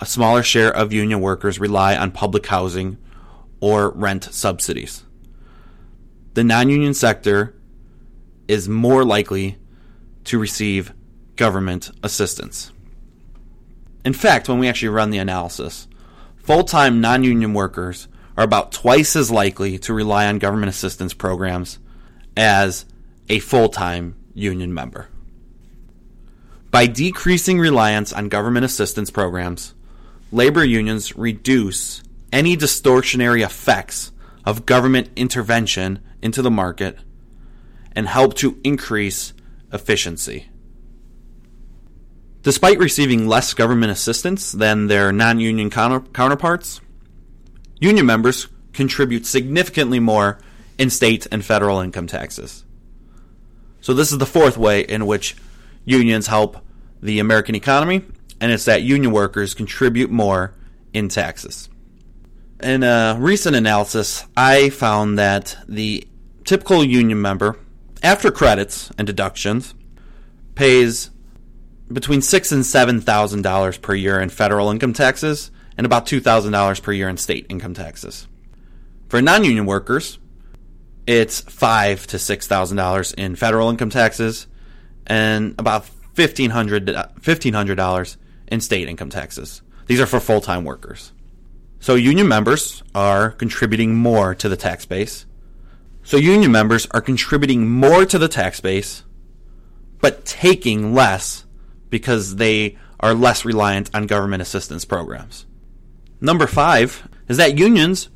A 0.00 0.06
smaller 0.06 0.42
share 0.42 0.74
of 0.74 0.92
union 0.92 1.20
workers 1.20 1.58
rely 1.58 1.96
on 1.96 2.10
public 2.10 2.46
housing 2.46 2.98
or 3.60 3.90
rent 3.90 4.24
subsidies. 4.24 5.04
The 6.34 6.44
non 6.44 6.68
union 6.70 6.94
sector 6.94 7.54
is 8.48 8.68
more 8.68 9.04
likely 9.04 9.58
to 10.30 10.38
receive 10.38 10.94
government 11.34 11.90
assistance. 12.04 12.70
In 14.04 14.12
fact, 14.12 14.48
when 14.48 14.60
we 14.60 14.68
actually 14.68 14.90
run 14.90 15.10
the 15.10 15.18
analysis, 15.18 15.88
full 16.36 16.62
time 16.62 17.00
non 17.00 17.24
union 17.24 17.52
workers 17.52 18.06
are 18.36 18.44
about 18.44 18.70
twice 18.70 19.16
as 19.16 19.32
likely 19.32 19.76
to 19.78 19.92
rely 19.92 20.26
on 20.26 20.38
government 20.38 20.70
assistance 20.70 21.12
programs 21.12 21.80
as 22.36 22.84
a 23.28 23.40
full 23.40 23.68
time 23.68 24.14
union 24.32 24.72
member. 24.72 25.08
By 26.70 26.86
decreasing 26.86 27.58
reliance 27.58 28.12
on 28.12 28.28
government 28.28 28.64
assistance 28.64 29.10
programs, 29.10 29.74
labor 30.30 30.64
unions 30.64 31.16
reduce 31.16 32.04
any 32.32 32.56
distortionary 32.56 33.44
effects 33.44 34.12
of 34.44 34.64
government 34.64 35.10
intervention 35.16 35.98
into 36.22 36.40
the 36.40 36.52
market 36.52 36.96
and 37.96 38.06
help 38.06 38.34
to 38.34 38.60
increase 38.62 39.32
efficiency. 39.72 40.48
Despite 42.42 42.78
receiving 42.78 43.26
less 43.26 43.52
government 43.52 43.92
assistance 43.92 44.52
than 44.52 44.86
their 44.86 45.12
non 45.12 45.40
union 45.40 45.68
counter- 45.68 46.08
counterparts, 46.12 46.80
union 47.78 48.06
members 48.06 48.48
contribute 48.72 49.26
significantly 49.26 50.00
more 50.00 50.38
in 50.78 50.88
state 50.88 51.26
and 51.30 51.44
federal 51.44 51.80
income 51.80 52.06
taxes. 52.06 52.64
So, 53.82 53.92
this 53.92 54.12
is 54.12 54.18
the 54.18 54.26
fourth 54.26 54.56
way 54.56 54.80
in 54.80 55.06
which 55.06 55.36
unions 55.84 56.28
help 56.28 56.58
the 57.02 57.18
American 57.18 57.54
economy, 57.54 58.04
and 58.40 58.52
it's 58.52 58.64
that 58.64 58.82
union 58.82 59.12
workers 59.12 59.54
contribute 59.54 60.10
more 60.10 60.54
in 60.92 61.08
taxes. 61.08 61.68
In 62.62 62.82
a 62.82 63.16
recent 63.18 63.56
analysis, 63.56 64.24
I 64.36 64.70
found 64.70 65.18
that 65.18 65.56
the 65.66 66.06
typical 66.44 66.84
union 66.84 67.20
member 67.20 67.56
after 68.02 68.30
credits 68.30 68.90
and 68.96 69.06
deductions, 69.06 69.74
pays 70.54 71.10
between 71.92 72.22
six 72.22 72.52
and 72.52 72.64
seven 72.64 73.00
thousand 73.00 73.42
dollars 73.42 73.78
per 73.78 73.94
year 73.94 74.20
in 74.20 74.30
federal 74.30 74.70
income 74.70 74.92
taxes 74.92 75.50
and 75.76 75.84
about 75.84 76.06
two 76.06 76.20
thousand 76.20 76.52
dollars 76.52 76.80
per 76.80 76.92
year 76.92 77.08
in 77.08 77.16
state 77.16 77.46
income 77.48 77.74
taxes. 77.74 78.28
For 79.08 79.20
non-union 79.20 79.66
workers, 79.66 80.18
it's 81.06 81.40
five 81.40 82.06
to 82.08 82.18
six 82.18 82.46
thousand 82.46 82.76
dollars 82.76 83.12
in 83.12 83.34
federal 83.36 83.70
income 83.70 83.90
taxes 83.90 84.46
and 85.06 85.54
about 85.58 85.86
fifteen 86.14 86.50
hundred 86.50 86.86
dollars 87.76 88.16
in 88.46 88.60
state 88.60 88.88
income 88.88 89.10
taxes. 89.10 89.62
These 89.86 90.00
are 90.00 90.06
for 90.06 90.20
full-time 90.20 90.64
workers. 90.64 91.12
So 91.80 91.94
union 91.94 92.28
members 92.28 92.82
are 92.94 93.30
contributing 93.30 93.96
more 93.96 94.34
to 94.36 94.48
the 94.48 94.56
tax 94.56 94.84
base. 94.84 95.26
So 96.02 96.16
union 96.16 96.50
members 96.50 96.86
are 96.92 97.00
contributing 97.00 97.68
more 97.68 98.04
to 98.06 98.18
the 98.18 98.28
tax 98.28 98.60
base, 98.60 99.04
but 100.00 100.24
taking 100.24 100.94
less 100.94 101.44
because 101.90 102.36
they 102.36 102.78
are 103.00 103.14
less 103.14 103.44
reliant 103.44 103.90
on 103.94 104.06
government 104.06 104.42
assistance 104.42 104.84
programs. 104.84 105.46
Number 106.20 106.46
five 106.46 107.08
is 107.28 107.36
that 107.36 107.58
unions 107.58 108.08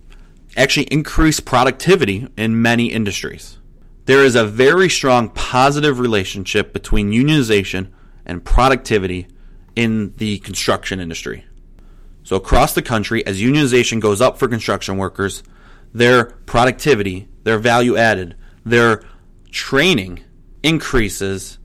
actually 0.57 0.87
increase 0.87 1.41
productivity 1.41 2.29
in 2.37 2.61
many 2.61 2.87
industries. 2.87 3.59
There 4.07 4.25
is 4.25 4.35
a 4.35 4.45
very 4.45 4.91
strong 4.91 5.31
positive 5.31 5.99
relationship 5.99 6.73
between 6.73 7.11
unionization 7.11 7.91
and 8.27 8.45
productivity 8.45 9.27
in 9.75 10.15
the 10.17 10.39
construction 10.39 11.01
industry. 11.01 11.45
So, 12.23 12.37
across 12.37 12.75
the 12.75 12.83
country, 12.83 13.27
as 13.27 13.41
unionization 13.41 14.01
goes 14.01 14.21
up 14.21 14.39
for 14.39 14.49
construction 14.49 14.97
workers, 14.97 15.43
their 15.93 16.25
productivity, 16.25 17.29
their 17.45 17.59
value 17.59 17.97
added, 17.97 18.37
their 18.65 19.03
training 19.51 20.25
increases 20.63 21.59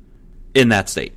in 0.53 0.69
that 0.69 0.89
state. 0.89 1.15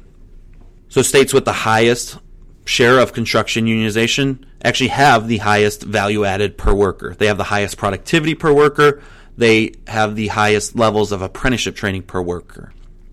So 0.88 1.02
states 1.02 1.32
with 1.32 1.44
the 1.44 1.52
highest 1.52 2.18
share 2.64 2.98
of 2.98 3.12
construction 3.12 3.66
unionization 3.66 4.44
actually 4.64 4.88
have 4.88 5.26
the 5.26 5.38
highest 5.38 5.82
value 5.82 6.24
added 6.24 6.56
per 6.56 6.72
worker. 6.72 7.14
They 7.14 7.26
have 7.26 7.38
the 7.38 7.44
highest 7.44 7.76
productivity 7.76 8.34
per 8.34 8.52
worker. 8.52 9.02
They 9.36 9.72
have 9.86 10.14
the 10.14 10.28
highest 10.28 10.76
levels 10.76 11.10
of 11.10 11.22
apprenticeship 11.22 11.74
training 11.74 12.02
per 12.02 12.20
worker. 12.20 12.72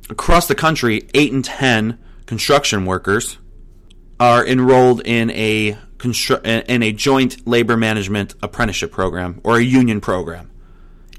Across 0.09 0.47
the 0.47 0.55
country, 0.55 1.07
8 1.13 1.31
and 1.31 1.45
10 1.45 1.99
construction 2.25 2.85
workers 2.85 3.37
are 4.19 4.45
enrolled 4.45 5.01
in 5.05 5.31
a 5.31 5.77
in 6.43 6.83
a 6.83 6.93
joint 6.93 7.45
labor 7.45 7.75
management 7.75 8.33
apprenticeship 8.41 8.91
program 8.91 9.41
or 9.43 9.57
a 9.57 9.61
union 9.61 9.99
program. 9.99 10.48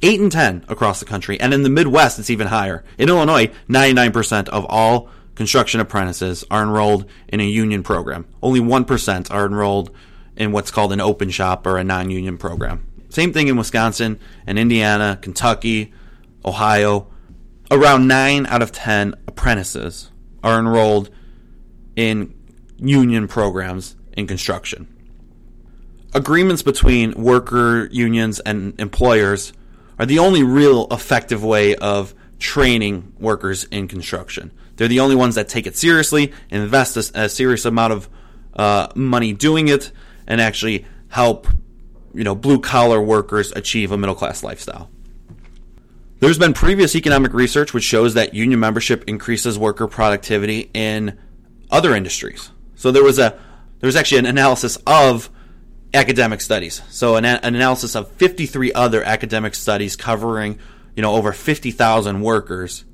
8 0.02 0.20
and 0.20 0.32
10 0.32 0.64
across 0.68 1.00
the 1.00 1.06
country. 1.06 1.38
And 1.40 1.52
in 1.52 1.62
the 1.62 1.70
Midwest, 1.70 2.18
it's 2.18 2.30
even 2.30 2.46
higher. 2.46 2.84
In 2.98 3.08
Illinois, 3.08 3.50
99% 3.68 4.48
of 4.48 4.64
all 4.68 5.08
construction 5.34 5.80
apprentices 5.80 6.44
are 6.50 6.62
enrolled 6.62 7.06
in 7.28 7.40
a 7.40 7.44
union 7.44 7.82
program. 7.82 8.26
Only 8.42 8.60
1% 8.60 9.30
are 9.30 9.46
enrolled 9.46 9.90
in 10.36 10.52
what's 10.52 10.70
called 10.70 10.92
an 10.92 11.00
open 11.00 11.30
shop 11.30 11.66
or 11.66 11.78
a 11.78 11.84
non 11.84 12.10
union 12.10 12.38
program. 12.38 12.86
Same 13.08 13.32
thing 13.32 13.48
in 13.48 13.56
Wisconsin 13.56 14.18
and 14.46 14.58
Indiana, 14.58 15.18
Kentucky, 15.20 15.92
Ohio. 16.44 17.08
Around 17.70 18.08
9 18.08 18.46
out 18.46 18.62
of 18.62 18.72
10 18.72 19.14
apprentices 19.26 20.10
are 20.42 20.58
enrolled 20.58 21.10
in 21.96 22.34
union 22.78 23.28
programs 23.28 23.96
in 24.12 24.26
construction. 24.26 24.88
Agreements 26.14 26.62
between 26.62 27.12
worker 27.12 27.86
unions 27.92 28.40
and 28.40 28.78
employers 28.80 29.52
are 30.00 30.06
the 30.06 30.18
only 30.18 30.42
real 30.42 30.86
effective 30.90 31.44
way 31.44 31.76
of 31.76 32.14
training 32.38 33.12
workers 33.20 33.64
in 33.64 33.86
construction. 33.86 34.50
They're 34.76 34.88
the 34.88 35.00
only 35.00 35.14
ones 35.14 35.34
that 35.34 35.46
take 35.46 35.66
it 35.66 35.76
seriously, 35.76 36.32
invest 36.48 36.96
a, 36.96 37.24
a 37.24 37.28
serious 37.28 37.66
amount 37.66 37.92
of 37.92 38.08
uh, 38.54 38.88
money 38.94 39.34
doing 39.34 39.68
it, 39.68 39.92
and 40.26 40.40
actually 40.40 40.86
help 41.08 41.46
you 42.14 42.24
know 42.24 42.34
blue 42.34 42.58
collar 42.60 43.00
workers 43.00 43.52
achieve 43.52 43.92
a 43.92 43.98
middle 43.98 44.14
class 44.14 44.42
lifestyle. 44.42 44.88
There's 46.20 46.38
been 46.38 46.54
previous 46.54 46.96
economic 46.96 47.34
research 47.34 47.74
which 47.74 47.84
shows 47.84 48.14
that 48.14 48.32
union 48.32 48.58
membership 48.58 49.04
increases 49.06 49.58
worker 49.58 49.86
productivity 49.86 50.70
in 50.72 51.18
other 51.70 51.94
industries. 51.94 52.50
So 52.74 52.90
there 52.90 53.04
was 53.04 53.18
a 53.18 53.38
there 53.80 53.88
was 53.88 53.96
actually 53.96 54.20
an 54.20 54.26
analysis 54.26 54.78
of 54.86 55.28
academic 55.92 56.40
studies. 56.40 56.82
So 56.90 57.16
an, 57.16 57.24
an 57.24 57.54
analysis 57.54 57.94
of 57.94 58.10
53 58.12 58.72
other 58.72 59.02
academic 59.02 59.54
studies 59.54 59.96
covering 59.96 60.58
you 60.94 61.02
know 61.02 61.14
over 61.14 61.32
50,000 61.32 62.20
workers, 62.20 62.84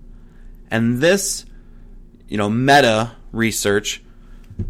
and 0.71 0.99
this 1.01 1.47
you 2.29 2.37
know, 2.37 2.49
meta 2.49 3.13
research 3.33 4.03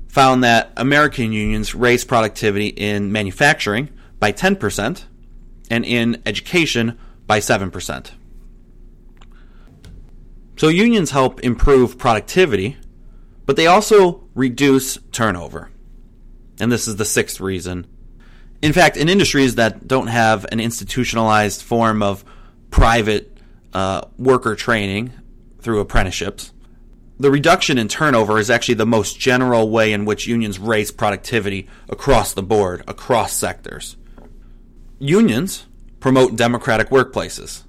found 0.08 0.44
that 0.44 0.72
American 0.76 1.32
unions 1.32 1.74
raise 1.74 2.04
productivity 2.04 2.68
in 2.68 3.12
manufacturing 3.12 3.88
by 4.18 4.32
10% 4.32 5.04
and 5.70 5.84
in 5.84 6.22
education 6.26 6.98
by 7.26 7.38
7%. 7.38 8.10
So 10.56 10.68
unions 10.68 11.10
help 11.10 11.40
improve 11.40 11.98
productivity, 11.98 12.76
but 13.44 13.56
they 13.56 13.66
also 13.66 14.24
reduce 14.34 14.98
turnover. 15.12 15.70
And 16.58 16.72
this 16.72 16.88
is 16.88 16.96
the 16.96 17.04
sixth 17.04 17.40
reason. 17.40 17.86
In 18.66 18.72
fact, 18.72 18.96
in 18.96 19.08
industries 19.08 19.54
that 19.54 19.86
don't 19.86 20.08
have 20.08 20.44
an 20.50 20.58
institutionalized 20.58 21.62
form 21.62 22.02
of 22.02 22.24
private 22.70 23.38
uh, 23.72 24.00
worker 24.18 24.56
training 24.56 25.12
through 25.60 25.78
apprenticeships, 25.78 26.50
the 27.16 27.30
reduction 27.30 27.78
in 27.78 27.86
turnover 27.86 28.40
is 28.40 28.50
actually 28.50 28.74
the 28.74 28.84
most 28.84 29.20
general 29.20 29.70
way 29.70 29.92
in 29.92 30.04
which 30.04 30.26
unions 30.26 30.58
raise 30.58 30.90
productivity 30.90 31.68
across 31.88 32.34
the 32.34 32.42
board, 32.42 32.82
across 32.88 33.34
sectors. 33.34 33.96
Unions 34.98 35.66
promote 36.00 36.34
democratic 36.34 36.88
workplaces. 36.88 37.62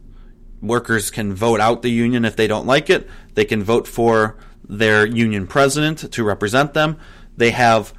Workers 0.64 1.12
can 1.12 1.32
vote 1.32 1.60
out 1.60 1.84
the 1.84 1.92
union 1.92 2.26
if 2.26 2.36
they 2.36 2.48
don't 2.48 2.66
like 2.66 2.90
it. 2.90 3.08
They 3.36 3.46
can 3.46 3.62
vote 3.62 3.88
for 3.88 4.36
their 4.68 5.06
union 5.06 5.46
president 5.46 6.12
to 6.14 6.24
represent 6.24 6.74
them. 6.74 6.98
They 7.38 7.52
have 7.52 7.94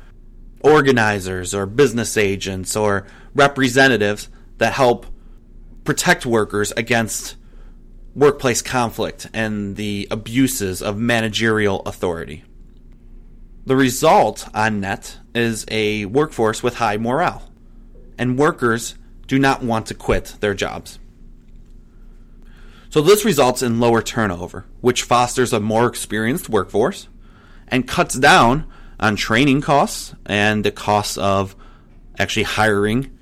organizers 0.60 1.54
or 1.54 1.66
business 1.66 2.16
agents 2.16 2.76
or 2.76 3.06
representatives 3.34 4.28
that 4.58 4.72
help 4.72 5.06
protect 5.84 6.26
workers 6.26 6.72
against 6.76 7.36
workplace 8.14 8.62
conflict 8.62 9.28
and 9.32 9.76
the 9.76 10.08
abuses 10.10 10.82
of 10.82 10.98
managerial 10.98 11.80
authority. 11.82 12.44
The 13.64 13.76
result 13.76 14.48
on 14.54 14.80
net 14.80 15.18
is 15.34 15.64
a 15.68 16.06
workforce 16.06 16.62
with 16.62 16.76
high 16.76 16.96
morale, 16.96 17.52
and 18.16 18.38
workers 18.38 18.96
do 19.26 19.38
not 19.38 19.62
want 19.62 19.86
to 19.86 19.94
quit 19.94 20.36
their 20.40 20.54
jobs. 20.54 20.98
So, 22.90 23.02
this 23.02 23.24
results 23.24 23.62
in 23.62 23.78
lower 23.78 24.00
turnover, 24.00 24.64
which 24.80 25.02
fosters 25.02 25.52
a 25.52 25.60
more 25.60 25.86
experienced 25.86 26.48
workforce 26.48 27.08
and 27.68 27.86
cuts 27.86 28.14
down 28.14 28.66
on 28.98 29.16
training 29.16 29.60
costs 29.60 30.14
and 30.26 30.64
the 30.64 30.70
costs 30.70 31.16
of 31.18 31.54
actually 32.18 32.42
hiring 32.44 33.16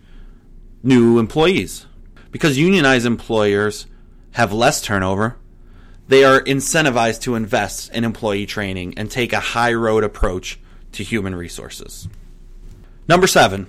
new 0.83 1.19
employees. 1.19 1.87
Because 2.31 2.59
unionized 2.59 3.07
employers 3.07 3.87
have 4.33 4.53
less 4.53 4.81
turnover, 4.83 5.37
they 6.09 6.25
are 6.25 6.41
incentivized 6.41 7.23
to 7.23 7.35
invest 7.35 7.93
in 7.93 8.05
employee 8.05 8.47
training 8.47 8.95
and 8.97 9.11
take 9.11 9.33
a 9.33 9.41
high 9.41 9.73
road 9.73 10.05
approach 10.05 10.59
to 10.93 11.03
human 11.03 11.35
resources. 11.35 12.09
Number 13.09 13.27
seven, 13.27 13.69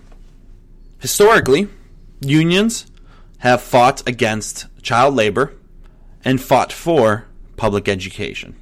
historically, 0.99 1.67
unions 2.21 2.87
have 3.39 3.61
fought 3.61 4.07
against 4.07 4.65
child 4.81 5.15
labor 5.15 5.53
and 6.23 6.41
fought 6.41 6.73
for 6.73 7.25
public 7.55 7.87
education. 7.87 8.55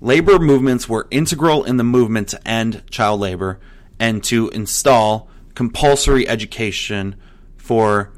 Labor 0.00 0.38
movements 0.38 0.88
were 0.88 1.06
integral 1.10 1.64
in 1.64 1.76
the 1.76 1.84
movement 1.84 2.28
to 2.28 2.48
end 2.48 2.82
child 2.90 3.20
labor 3.20 3.60
and 3.98 4.24
to 4.24 4.48
install 4.48 5.28
compulsory 5.54 6.26
education 6.26 7.16
for 7.56 8.12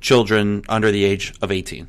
children 0.00 0.64
under 0.68 0.90
the 0.90 1.04
age 1.04 1.32
of 1.40 1.52
18. 1.52 1.88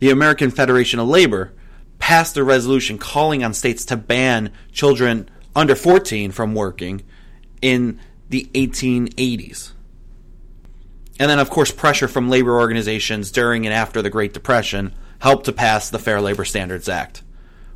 The 0.00 0.10
American 0.10 0.50
Federation 0.50 1.00
of 1.00 1.08
Labor 1.08 1.54
passed 1.98 2.36
a 2.36 2.44
resolution 2.44 2.98
calling 2.98 3.42
on 3.42 3.54
states 3.54 3.86
to 3.86 3.96
ban 3.96 4.52
children 4.70 5.30
under 5.56 5.74
14 5.74 6.30
from 6.30 6.54
working 6.54 7.02
in 7.62 7.98
the 8.28 8.50
1880s. 8.52 9.72
And 11.18 11.30
then, 11.30 11.38
of 11.38 11.48
course, 11.48 11.70
pressure 11.70 12.08
from 12.08 12.28
labor 12.28 12.58
organizations 12.58 13.30
during 13.30 13.64
and 13.64 13.74
after 13.74 14.02
the 14.02 14.10
Great 14.10 14.34
Depression 14.34 14.92
helped 15.20 15.46
to 15.46 15.52
pass 15.52 15.88
the 15.88 15.98
Fair 15.98 16.20
Labor 16.20 16.44
Standards 16.44 16.88
Act, 16.88 17.22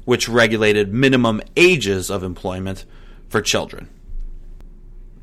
which 0.09 0.27
regulated 0.27 0.91
minimum 0.91 1.39
ages 1.55 2.09
of 2.09 2.23
employment 2.23 2.87
for 3.29 3.43
children. 3.43 3.91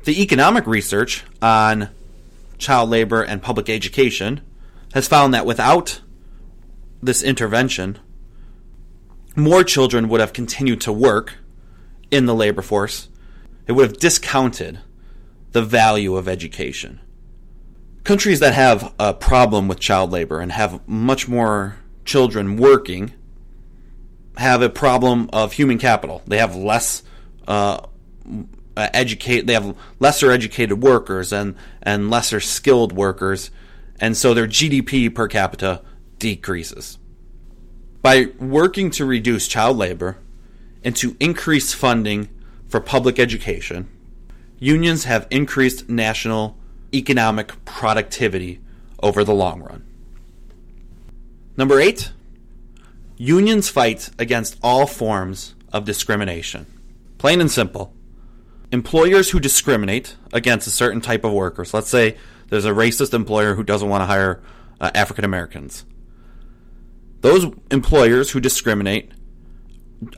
The 0.04 0.22
economic 0.22 0.64
research 0.64 1.24
on 1.42 1.88
child 2.56 2.88
labor 2.88 3.20
and 3.20 3.42
public 3.42 3.68
education 3.68 4.42
has 4.94 5.08
found 5.08 5.34
that 5.34 5.44
without 5.44 6.02
this 7.02 7.20
intervention, 7.24 7.98
more 9.34 9.64
children 9.64 10.08
would 10.08 10.20
have 10.20 10.32
continued 10.32 10.80
to 10.82 10.92
work 10.92 11.34
in 12.12 12.26
the 12.26 12.34
labor 12.34 12.62
force. 12.62 13.08
It 13.66 13.72
would 13.72 13.88
have 13.88 13.98
discounted 13.98 14.78
the 15.50 15.62
value 15.62 16.14
of 16.14 16.28
education. 16.28 17.00
Countries 18.04 18.38
that 18.38 18.54
have 18.54 18.94
a 19.00 19.12
problem 19.12 19.66
with 19.66 19.80
child 19.80 20.12
labor 20.12 20.38
and 20.38 20.52
have 20.52 20.86
much 20.86 21.26
more 21.26 21.74
children 22.04 22.56
working 22.56 23.12
have 24.36 24.62
a 24.62 24.68
problem 24.68 25.30
of 25.32 25.52
human 25.52 25.78
capital. 25.78 26.22
They 26.26 26.38
have 26.38 26.54
less 26.54 27.02
uh, 27.46 27.86
educate. 28.76 29.46
They 29.46 29.54
have 29.54 29.76
lesser 29.98 30.30
educated 30.30 30.82
workers 30.82 31.32
and 31.32 31.54
and 31.82 32.10
lesser 32.10 32.40
skilled 32.40 32.92
workers, 32.92 33.50
and 34.00 34.16
so 34.16 34.34
their 34.34 34.46
GDP 34.46 35.14
per 35.14 35.28
capita 35.28 35.82
decreases. 36.18 36.98
By 38.02 38.26
working 38.38 38.90
to 38.92 39.04
reduce 39.04 39.48
child 39.48 39.76
labor 39.76 40.18
and 40.84 40.94
to 40.96 41.16
increase 41.18 41.72
funding 41.72 42.28
for 42.68 42.80
public 42.80 43.18
education, 43.18 43.88
unions 44.58 45.04
have 45.04 45.26
increased 45.30 45.88
national 45.88 46.56
economic 46.94 47.64
productivity 47.64 48.60
over 49.02 49.24
the 49.24 49.34
long 49.34 49.60
run. 49.60 49.84
Number 51.56 51.80
eight, 51.80 52.12
unions 53.16 53.68
fight 53.68 54.10
against 54.18 54.58
all 54.62 54.86
forms 54.86 55.54
of 55.72 55.84
discrimination. 55.84 56.66
Plain 57.18 57.40
and 57.40 57.50
simple. 57.50 57.92
Employers 58.72 59.30
who 59.30 59.40
discriminate 59.40 60.16
against 60.32 60.66
a 60.66 60.70
certain 60.70 61.00
type 61.00 61.24
of 61.24 61.32
workers, 61.32 61.72
let's 61.72 61.88
say 61.88 62.16
there's 62.48 62.64
a 62.64 62.70
racist 62.70 63.14
employer 63.14 63.54
who 63.54 63.62
doesn't 63.62 63.88
want 63.88 64.02
to 64.02 64.06
hire 64.06 64.42
uh, 64.80 64.90
African 64.94 65.24
Americans. 65.24 65.84
Those 67.20 67.46
employers 67.70 68.30
who 68.30 68.40
discriminate 68.40 69.12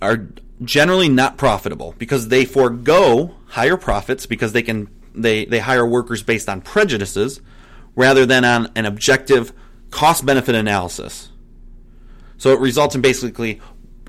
are 0.03 0.29
generally 0.65 1.09
not 1.09 1.37
profitable 1.37 1.95
because 1.99 2.29
they 2.29 2.45
forego 2.45 3.37
higher 3.47 3.77
profits 3.77 4.27
because 4.27 4.53
they 4.53 4.63
can 4.63 4.89
they, 5.15 5.45
they 5.45 5.61
hire 5.61 5.87
workers 5.87 6.23
based 6.23 6.49
on 6.49 6.61
prejudices 6.61 7.41
rather 7.97 8.25
than 8.27 8.45
on 8.45 8.71
an 8.77 8.87
objective 8.87 9.53
cost 9.91 10.25
benefit 10.25 10.55
analysis. 10.55 11.28
So 12.39 12.53
it 12.53 12.61
results 12.61 12.95
in 12.95 13.01
basically 13.01 13.61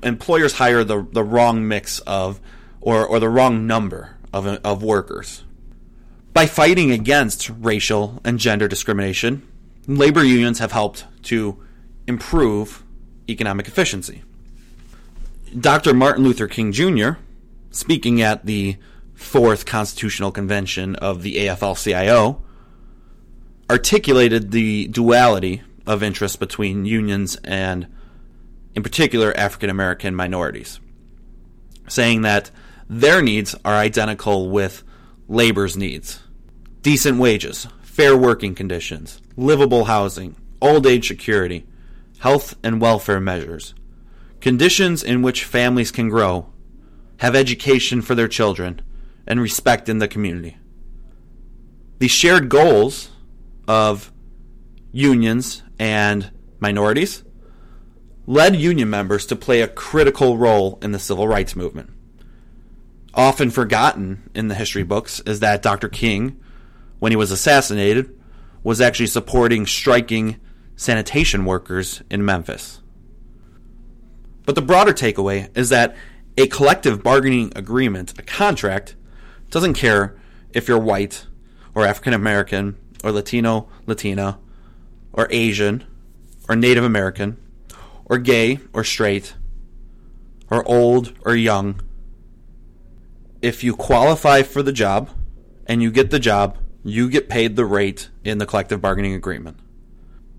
employers 0.02 0.54
hire 0.54 0.84
the, 0.84 1.06
the 1.12 1.22
wrong 1.22 1.66
mix 1.68 1.98
of 2.00 2.40
or, 2.80 3.06
or 3.06 3.20
the 3.20 3.28
wrong 3.28 3.66
number 3.66 4.16
of, 4.32 4.46
of 4.46 4.82
workers. 4.82 5.44
By 6.32 6.46
fighting 6.46 6.90
against 6.90 7.50
racial 7.50 8.20
and 8.24 8.38
gender 8.38 8.68
discrimination, 8.68 9.46
labor 9.86 10.24
unions 10.24 10.60
have 10.60 10.72
helped 10.72 11.04
to 11.24 11.62
improve 12.06 12.82
economic 13.28 13.66
efficiency. 13.66 14.22
Dr. 15.58 15.92
Martin 15.92 16.22
Luther 16.24 16.46
King 16.46 16.72
Jr., 16.72 17.12
speaking 17.70 18.22
at 18.22 18.46
the 18.46 18.76
fourth 19.14 19.66
constitutional 19.66 20.30
convention 20.30 20.94
of 20.96 21.22
the 21.22 21.36
AFL 21.36 21.82
CIO, 21.82 22.42
articulated 23.68 24.50
the 24.50 24.86
duality 24.88 25.62
of 25.86 26.02
interest 26.02 26.38
between 26.40 26.84
unions 26.84 27.36
and, 27.44 27.86
in 28.74 28.82
particular, 28.82 29.36
African 29.36 29.70
American 29.70 30.14
minorities, 30.14 30.80
saying 31.88 32.22
that 32.22 32.50
their 32.88 33.22
needs 33.22 33.54
are 33.64 33.74
identical 33.74 34.50
with 34.50 34.82
labor's 35.28 35.76
needs 35.76 36.20
decent 36.82 37.18
wages, 37.18 37.66
fair 37.82 38.16
working 38.16 38.54
conditions, 38.54 39.20
livable 39.36 39.84
housing, 39.84 40.34
old 40.62 40.86
age 40.86 41.06
security, 41.08 41.66
health 42.20 42.54
and 42.62 42.80
welfare 42.80 43.20
measures, 43.20 43.74
conditions 44.40 45.02
in 45.02 45.22
which 45.22 45.44
families 45.44 45.90
can 45.90 46.08
grow, 46.08 46.50
have 47.18 47.36
education 47.36 48.00
for 48.00 48.14
their 48.14 48.28
children, 48.28 48.80
and 49.26 49.40
respect 49.40 49.88
in 49.88 49.98
the 49.98 50.08
community. 50.08 50.56
The 51.98 52.08
shared 52.08 52.48
goals 52.48 53.10
of 53.68 54.10
unions 54.90 55.62
and 55.78 56.30
minorities 56.58 57.22
led 58.30 58.54
union 58.54 58.88
members 58.88 59.26
to 59.26 59.34
play 59.34 59.60
a 59.60 59.66
critical 59.66 60.38
role 60.38 60.78
in 60.82 60.92
the 60.92 61.00
civil 61.00 61.26
rights 61.26 61.56
movement. 61.56 61.90
Often 63.12 63.50
forgotten 63.50 64.30
in 64.36 64.46
the 64.46 64.54
history 64.54 64.84
books 64.84 65.18
is 65.26 65.40
that 65.40 65.62
Dr. 65.62 65.88
King, 65.88 66.40
when 67.00 67.10
he 67.10 67.16
was 67.16 67.32
assassinated, 67.32 68.16
was 68.62 68.80
actually 68.80 69.08
supporting 69.08 69.66
striking 69.66 70.38
sanitation 70.76 71.44
workers 71.44 72.04
in 72.08 72.24
Memphis. 72.24 72.80
But 74.46 74.54
the 74.54 74.62
broader 74.62 74.92
takeaway 74.92 75.48
is 75.58 75.70
that 75.70 75.96
a 76.38 76.46
collective 76.46 77.02
bargaining 77.02 77.52
agreement, 77.56 78.16
a 78.16 78.22
contract, 78.22 78.94
doesn't 79.50 79.74
care 79.74 80.16
if 80.52 80.68
you're 80.68 80.78
white 80.78 81.26
or 81.74 81.84
African 81.84 82.14
American 82.14 82.76
or 83.02 83.10
Latino, 83.10 83.68
Latina, 83.86 84.38
or 85.12 85.26
Asian 85.32 85.82
or 86.48 86.54
Native 86.54 86.84
American 86.84 87.36
or 88.10 88.18
gay 88.18 88.58
or 88.74 88.84
straight 88.84 89.34
or 90.50 90.66
old 90.68 91.14
or 91.24 91.34
young. 91.34 91.80
If 93.40 93.64
you 93.64 93.74
qualify 93.74 94.42
for 94.42 94.62
the 94.62 94.72
job 94.72 95.10
and 95.66 95.80
you 95.80 95.90
get 95.90 96.10
the 96.10 96.18
job, 96.18 96.58
you 96.82 97.08
get 97.08 97.28
paid 97.28 97.56
the 97.56 97.64
rate 97.64 98.10
in 98.24 98.38
the 98.38 98.46
collective 98.46 98.82
bargaining 98.82 99.14
agreement. 99.14 99.58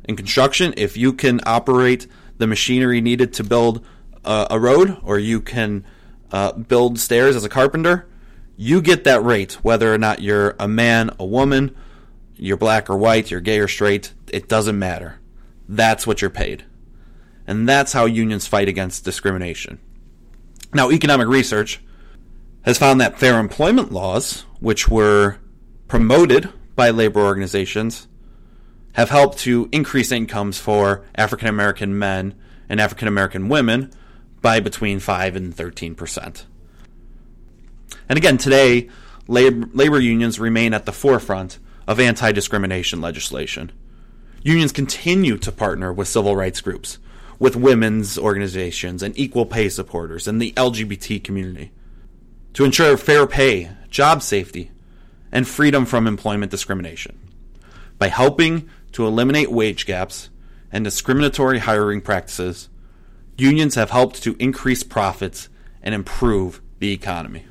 In 0.04 0.16
construction, 0.16 0.74
if 0.76 0.98
you 0.98 1.14
can 1.14 1.40
operate 1.46 2.08
the 2.38 2.46
machinery 2.46 3.00
needed 3.00 3.32
to 3.34 3.44
build 3.44 3.86
uh, 4.26 4.48
a 4.50 4.60
road 4.60 5.00
or 5.04 5.18
you 5.18 5.40
can 5.40 5.86
uh, 6.32 6.52
build 6.52 7.00
stairs 7.00 7.36
as 7.36 7.46
a 7.46 7.50
carpenter, 7.50 8.08
you 8.58 8.82
get 8.82 9.06
that 9.06 9.24
rate 9.24 9.54
whether 9.64 9.92
or 9.94 9.98
not 9.98 10.22
you're 10.22 10.56
a 10.60 10.68
man, 10.68 11.10
a 11.18 11.26
woman, 11.26 11.76
you're 12.36 12.58
black 12.58 12.90
or 12.90 12.98
white, 12.98 13.32
you're 13.32 13.40
gay 13.40 13.60
or 13.60 13.68
straight, 13.68 14.14
it 14.28 14.50
doesn't 14.50 14.78
matter. 14.78 15.20
That's 15.70 16.06
what 16.06 16.22
you're 16.22 16.30
paid. 16.30 16.66
And 17.52 17.68
that's 17.68 17.92
how 17.92 18.06
unions 18.06 18.48
fight 18.48 18.70
against 18.70 19.04
discrimination. 19.04 19.78
Now, 20.74 20.90
economic 20.90 21.28
research 21.28 21.82
has 22.62 22.78
found 22.78 23.02
that 23.02 23.20
fair 23.20 23.38
employment 23.42 23.92
laws, 23.92 24.46
which 24.62 24.88
were 24.88 25.36
promoted 25.90 26.48
by 26.78 26.92
labor 26.92 27.20
organizations, 27.20 28.08
have 28.94 29.10
helped 29.10 29.40
to 29.40 29.68
increase 29.74 30.14
incomes 30.14 30.60
for 30.60 31.04
African 31.14 31.50
American 31.50 32.00
men 32.00 32.36
and 32.70 32.80
African 32.80 33.10
American 33.10 33.50
women 33.50 33.92
by 34.42 34.62
between 34.62 35.02
5 35.02 35.36
and 35.36 35.54
13 35.54 35.94
percent. 35.94 36.46
And 38.08 38.16
again, 38.16 38.38
today, 38.38 38.90
labor, 39.28 39.68
labor 39.74 40.00
unions 40.00 40.40
remain 40.40 40.74
at 40.74 40.86
the 40.86 40.94
forefront 40.94 41.60
of 41.86 42.00
anti 42.00 42.32
discrimination 42.32 43.02
legislation. 43.02 43.74
Unions 44.42 44.72
continue 44.72 45.38
to 45.38 45.52
partner 45.52 45.92
with 45.92 46.08
civil 46.08 46.34
rights 46.34 46.62
groups, 46.62 46.98
with 47.42 47.56
women's 47.56 48.20
organizations 48.20 49.02
and 49.02 49.18
equal 49.18 49.48
pay 49.48 49.68
supporters 49.68 50.28
and 50.28 50.40
the 50.40 50.52
LGBT 50.52 51.24
community 51.24 51.72
to 52.54 52.64
ensure 52.64 52.96
fair 52.96 53.26
pay, 53.26 53.72
job 53.90 54.22
safety, 54.22 54.70
and 55.32 55.48
freedom 55.48 55.84
from 55.84 56.06
employment 56.06 56.52
discrimination. 56.52 57.18
By 57.98 58.10
helping 58.10 58.70
to 58.92 59.08
eliminate 59.08 59.52
wage 59.52 59.88
gaps 59.88 60.30
and 60.72 60.84
discriminatory 60.84 61.58
hiring 61.58 62.00
practices, 62.00 62.70
unions 63.36 63.74
have 63.74 63.90
helped 63.90 64.22
to 64.22 64.36
increase 64.38 64.84
profits 64.84 65.50
and 65.82 65.96
improve 65.96 66.62
the 66.78 66.92
economy. 66.92 67.48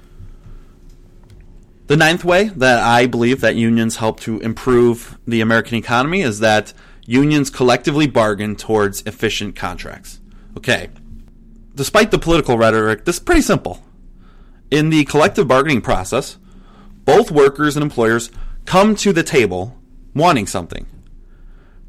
The 1.89 1.97
ninth 1.97 2.25
way 2.25 2.45
that 2.45 2.79
I 2.79 3.07
believe 3.07 3.41
that 3.41 3.57
unions 3.57 3.97
help 3.97 4.21
to 4.21 4.39
improve 4.39 5.19
the 5.27 5.41
American 5.41 5.77
economy 5.79 6.21
is 6.21 6.39
that 6.39 6.73
unions 7.11 7.51
collectively 7.51 8.07
bargain 8.07 8.55
towards 8.55 9.03
efficient 9.05 9.57
contracts. 9.57 10.21
Okay. 10.57 10.91
Despite 11.75 12.13
the 12.13 12.21
political 12.21 12.57
rhetoric, 12.57 13.05
this 13.05 13.17
is 13.17 13.21
pretty 13.21 13.43
simple. 13.43 13.83
In 14.71 14.91
the 14.91 15.05
collective 15.07 15.49
bargaining 15.49 15.81
process, 15.81 16.39
both 17.05 17.33
workers 17.33 17.77
and 17.77 17.83
employers 17.83 18.31
come 18.65 18.95
to 18.95 19.13
the 19.13 19.25
table 19.25 19.77
wanting 20.15 20.47
something. 20.47 20.87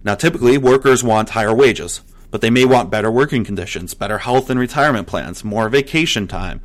Now, 0.03 0.15
typically, 0.15 0.57
workers 0.57 1.03
want 1.03 1.29
higher 1.29 1.53
wages, 1.53 2.01
but 2.31 2.41
they 2.41 2.49
may 2.49 2.65
want 2.65 2.89
better 2.89 3.12
working 3.12 3.43
conditions, 3.43 3.93
better 3.93 4.17
health 4.17 4.49
and 4.49 4.60
retirement 4.60 5.05
plans, 5.05 5.43
more 5.43 5.69
vacation 5.69 6.27
time, 6.27 6.62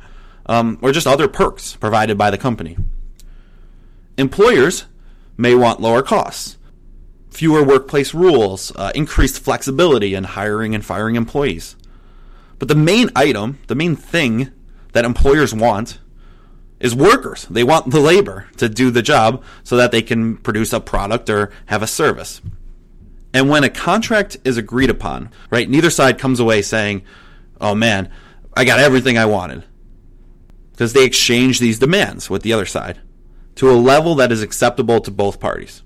um, 0.47 0.79
or 0.81 0.91
just 0.91 1.05
other 1.05 1.27
perks 1.27 1.75
provided 1.75 2.17
by 2.17 2.31
the 2.31 2.39
company. 2.39 2.75
Employers 4.17 4.85
may 5.37 5.53
want 5.53 5.79
lower 5.79 6.01
costs, 6.01 6.56
fewer 7.29 7.63
workplace 7.63 8.13
rules, 8.13 8.71
uh, 8.75 8.91
increased 8.95 9.39
flexibility 9.39 10.15
in 10.15 10.23
hiring 10.23 10.73
and 10.73 10.85
firing 10.85 11.15
employees. 11.15 11.75
But 12.59 12.67
the 12.67 12.75
main 12.75 13.09
item, 13.15 13.59
the 13.67 13.75
main 13.75 13.95
thing 13.95 14.51
that 14.93 15.05
employers 15.05 15.53
want 15.53 15.99
is 16.79 16.95
workers. 16.95 17.45
They 17.49 17.63
want 17.63 17.91
the 17.91 17.99
labor 17.99 18.47
to 18.57 18.69
do 18.69 18.91
the 18.91 19.01
job 19.01 19.43
so 19.63 19.77
that 19.77 19.91
they 19.91 20.01
can 20.01 20.37
produce 20.37 20.73
a 20.73 20.79
product 20.79 21.29
or 21.29 21.51
have 21.67 21.83
a 21.83 21.87
service. 21.87 22.41
And 23.33 23.49
when 23.49 23.63
a 23.63 23.69
contract 23.69 24.37
is 24.43 24.57
agreed 24.57 24.89
upon, 24.89 25.31
right, 25.49 25.69
neither 25.69 25.89
side 25.89 26.19
comes 26.19 26.39
away 26.39 26.61
saying, 26.61 27.03
oh 27.59 27.75
man, 27.75 28.09
I 28.55 28.65
got 28.65 28.79
everything 28.79 29.17
I 29.17 29.25
wanted. 29.25 29.63
Because 30.71 30.93
they 30.93 31.05
exchange 31.05 31.59
these 31.59 31.79
demands 31.79 32.29
with 32.29 32.43
the 32.43 32.53
other 32.53 32.65
side 32.65 32.99
to 33.55 33.71
a 33.71 33.73
level 33.73 34.15
that 34.15 34.31
is 34.31 34.43
acceptable 34.43 35.01
to 35.01 35.11
both 35.11 35.39
parties. 35.39 35.81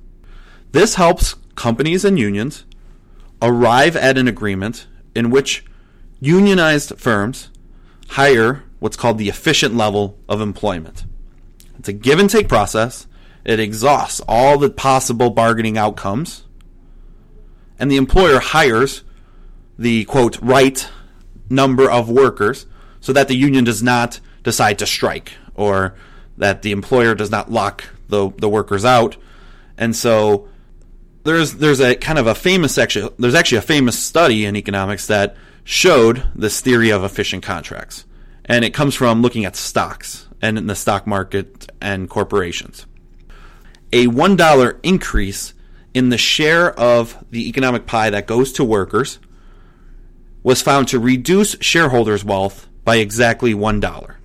This 0.72 0.96
helps 0.96 1.36
companies 1.56 2.06
and 2.06 2.18
unions 2.18 2.66
arrive 3.42 3.96
at 3.96 4.18
an 4.18 4.28
agreement 4.28 4.88
in 5.16 5.30
which 5.30 5.66
unionized 6.20 6.98
firms 6.98 7.50
hire 8.10 8.64
what's 8.80 8.98
called 8.98 9.18
the 9.18 9.30
efficient 9.30 9.76
level 9.76 10.18
of 10.30 10.42
employment. 10.42 11.06
It's 11.78 11.90
a 11.90 11.94
give 11.94 12.20
and 12.20 12.30
take 12.30 12.48
process. 12.48 13.08
It 13.44 13.60
exhausts 13.60 14.22
all 14.28 14.58
the 14.58 14.70
possible 14.70 15.30
bargaining 15.30 15.78
outcomes. 15.78 16.44
And 17.80 17.90
the 17.90 17.98
employer 17.98 18.40
hires 18.40 19.04
the 19.78 20.06
quote 20.06 20.40
right 20.42 20.88
number 21.50 21.90
of 21.90 22.10
workers 22.10 22.68
so 23.00 23.12
that 23.14 23.28
the 23.28 23.36
union 23.36 23.64
does 23.64 23.82
not 23.82 24.20
decide 24.44 24.78
to 24.80 24.86
strike 24.86 25.34
or 25.56 25.96
that 26.38 26.62
the 26.62 26.72
employer 26.72 27.16
does 27.16 27.32
not 27.32 27.52
lock 27.52 27.84
the, 28.10 28.30
the 28.38 28.50
workers 28.50 28.86
out. 28.86 29.18
And 29.78 29.96
so 29.96 30.48
there's 31.24 31.56
there's 31.56 31.80
a 31.80 31.96
kind 31.96 32.18
of 32.20 32.28
a 32.28 32.36
famous 32.36 32.78
actually 32.78 33.14
there's 33.20 33.36
actually 33.36 33.60
a 33.60 33.64
famous 33.64 33.98
study 33.98 34.46
in 34.46 34.56
economics 34.56 35.08
that 35.08 35.36
showed 35.64 36.24
this 36.36 36.62
theory 36.62 36.90
of 36.90 37.04
efficient 37.04 37.44
contracts. 37.44 38.06
And 38.46 38.66
it 38.66 38.74
comes 38.74 38.96
from 38.96 39.22
looking 39.22 39.46
at 39.46 39.56
stocks 39.56 40.28
and 40.42 40.58
in 40.58 40.68
the 40.68 40.76
stock 40.76 41.06
market 41.06 41.72
and 41.80 42.10
corporations. 42.10 42.86
A 43.94 44.08
$1 44.08 44.80
increase 44.84 45.54
in 45.94 46.10
the 46.10 46.18
share 46.18 46.78
of 46.80 47.24
the 47.30 47.48
economic 47.48 47.86
pie 47.86 48.10
that 48.10 48.28
goes 48.28 48.52
to 48.54 48.64
workers 48.64 49.20
was 50.44 50.62
found 50.62 50.88
to 50.88 51.00
reduce 51.00 51.56
shareholders' 51.62 52.26
wealth 52.26 52.68
by 52.84 52.96
exactly 52.96 53.54
$1. 53.54 54.16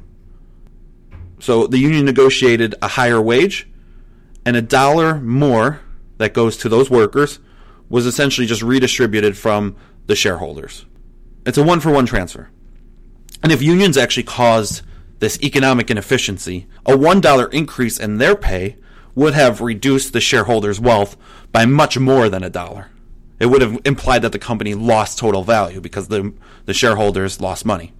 So 1.38 1.66
the 1.66 1.78
union 1.78 2.04
negotiated 2.06 2.74
a 2.80 2.88
higher 2.88 3.20
wage, 3.20 3.68
and 4.46 4.56
a 4.56 4.62
dollar 4.62 5.20
more 5.20 5.80
that 6.18 6.34
goes 6.34 6.56
to 6.58 6.68
those 6.68 6.90
workers 6.90 7.38
was 7.88 8.06
essentially 8.06 8.46
just 8.46 8.62
redistributed 8.62 9.36
from 9.36 9.76
the 10.06 10.16
shareholders. 10.16 10.86
It's 11.44 11.58
a 11.58 11.62
one 11.62 11.80
for 11.80 11.90
one 11.92 12.06
transfer. 12.06 12.50
And 13.42 13.52
if 13.52 13.62
unions 13.62 13.96
actually 13.96 14.24
caused 14.24 14.82
this 15.18 15.40
economic 15.42 15.90
inefficiency, 15.90 16.66
a 16.84 16.92
$1 16.92 17.52
increase 17.52 17.98
in 17.98 18.18
their 18.18 18.34
pay 18.36 18.76
would 19.14 19.34
have 19.34 19.60
reduced 19.60 20.12
the 20.12 20.20
shareholders' 20.20 20.80
wealth 20.80 21.16
by 21.52 21.64
much 21.64 21.98
more 21.98 22.28
than 22.28 22.42
a 22.42 22.50
dollar. 22.50 22.90
It 23.38 23.46
would 23.46 23.62
have 23.62 23.78
implied 23.84 24.22
that 24.22 24.32
the 24.32 24.38
company 24.38 24.74
lost 24.74 25.18
total 25.18 25.42
value 25.42 25.80
because 25.80 26.08
the, 26.08 26.32
the 26.64 26.74
shareholders 26.74 27.40
lost 27.40 27.64
money. 27.64 27.92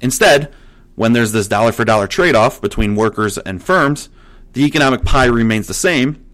Instead, 0.00 0.52
when 0.94 1.12
there's 1.12 1.32
this 1.32 1.48
dollar 1.48 1.72
for 1.72 1.84
dollar 1.84 2.06
trade 2.06 2.34
off 2.34 2.60
between 2.60 2.96
workers 2.96 3.38
and 3.38 3.62
firms, 3.62 4.08
the 4.52 4.64
economic 4.64 5.04
pie 5.04 5.26
remains 5.26 5.66
the 5.66 5.74
same, 5.74 6.24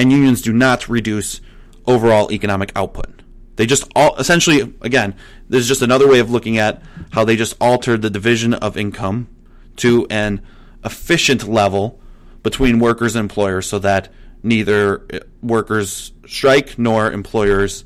and 0.00 0.10
unions 0.10 0.40
do 0.40 0.50
not 0.50 0.88
reduce 0.88 1.42
overall 1.86 2.32
economic 2.32 2.72
output. 2.74 3.20
They 3.56 3.66
just 3.66 3.84
all 3.94 4.16
essentially, 4.16 4.60
again, 4.80 5.14
this 5.46 5.60
is 5.60 5.68
just 5.68 5.82
another 5.82 6.08
way 6.08 6.20
of 6.20 6.30
looking 6.30 6.56
at 6.56 6.82
how 7.10 7.24
they 7.24 7.36
just 7.36 7.54
altered 7.60 8.00
the 8.00 8.08
division 8.08 8.54
of 8.54 8.78
income 8.78 9.28
to 9.76 10.06
an 10.08 10.40
efficient 10.82 11.46
level 11.46 12.00
between 12.42 12.78
workers 12.78 13.14
and 13.14 13.24
employers 13.24 13.66
so 13.66 13.78
that 13.80 14.08
neither 14.42 15.04
eh, 15.10 15.18
workers 15.42 16.12
strike 16.26 16.78
nor 16.78 17.12
employers 17.12 17.84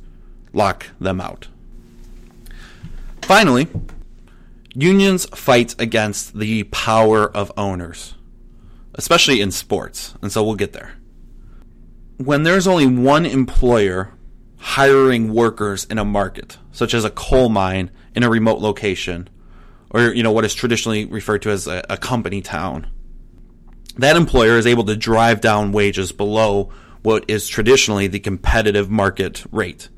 lock 0.53 0.87
them 1.01 1.21
out. 1.21 1.49
Finally, 3.23 3.67
unions 4.73 5.27
fight 5.31 5.75
against 5.81 6.39
the 6.39 6.63
power 6.65 7.29
of 7.29 7.51
owners, 7.57 8.15
especially 8.95 9.41
in 9.41 9.51
sports, 9.51 10.15
and 10.23 10.31
so 10.31 10.45
we'll 10.45 10.55
get 10.55 10.73
there. 10.73 10.93
When 12.17 12.45
there's 12.45 12.67
only 12.67 12.87
one 12.87 13.27
employer 13.27 14.15
hiring 14.59 15.33
workers 15.33 15.85
in 15.85 15.99
a 15.99 16.05
market, 16.05 16.59
such 16.73 16.95
as 16.95 17.05
a 17.05 17.11
coal 17.11 17.49
mine 17.49 17.91
in 18.15 18.23
a 18.23 18.31
remote 18.31 18.61
location, 18.61 19.29
or 19.91 20.13
you 20.13 20.23
know 20.23 20.33
what 20.33 20.45
is 20.45 20.55
traditionally 20.55 21.05
referred 21.05 21.43
to 21.43 21.51
as 21.51 21.67
a, 21.67 21.85
a 21.91 21.97
company 21.97 22.41
town. 22.41 22.87
That 23.97 24.17
employer 24.17 24.59
is 24.59 24.67
able 24.67 24.85
to 24.85 24.97
drive 24.97 25.41
down 25.41 25.73
wages 25.73 26.13
below 26.13 26.73
what 27.03 27.25
is 27.29 27.47
traditionally 27.47 28.07
the 28.07 28.19
competitive 28.19 28.91
market 28.91 29.45
rate. 29.53 29.89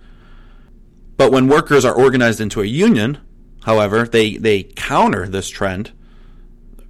But 1.16 1.32
when 1.32 1.48
workers 1.48 1.84
are 1.84 1.94
organized 1.94 2.40
into 2.40 2.60
a 2.60 2.66
union, 2.66 3.18
however, 3.62 4.06
they, 4.06 4.36
they 4.36 4.64
counter 4.64 5.28
this 5.28 5.48
trend. 5.48 5.92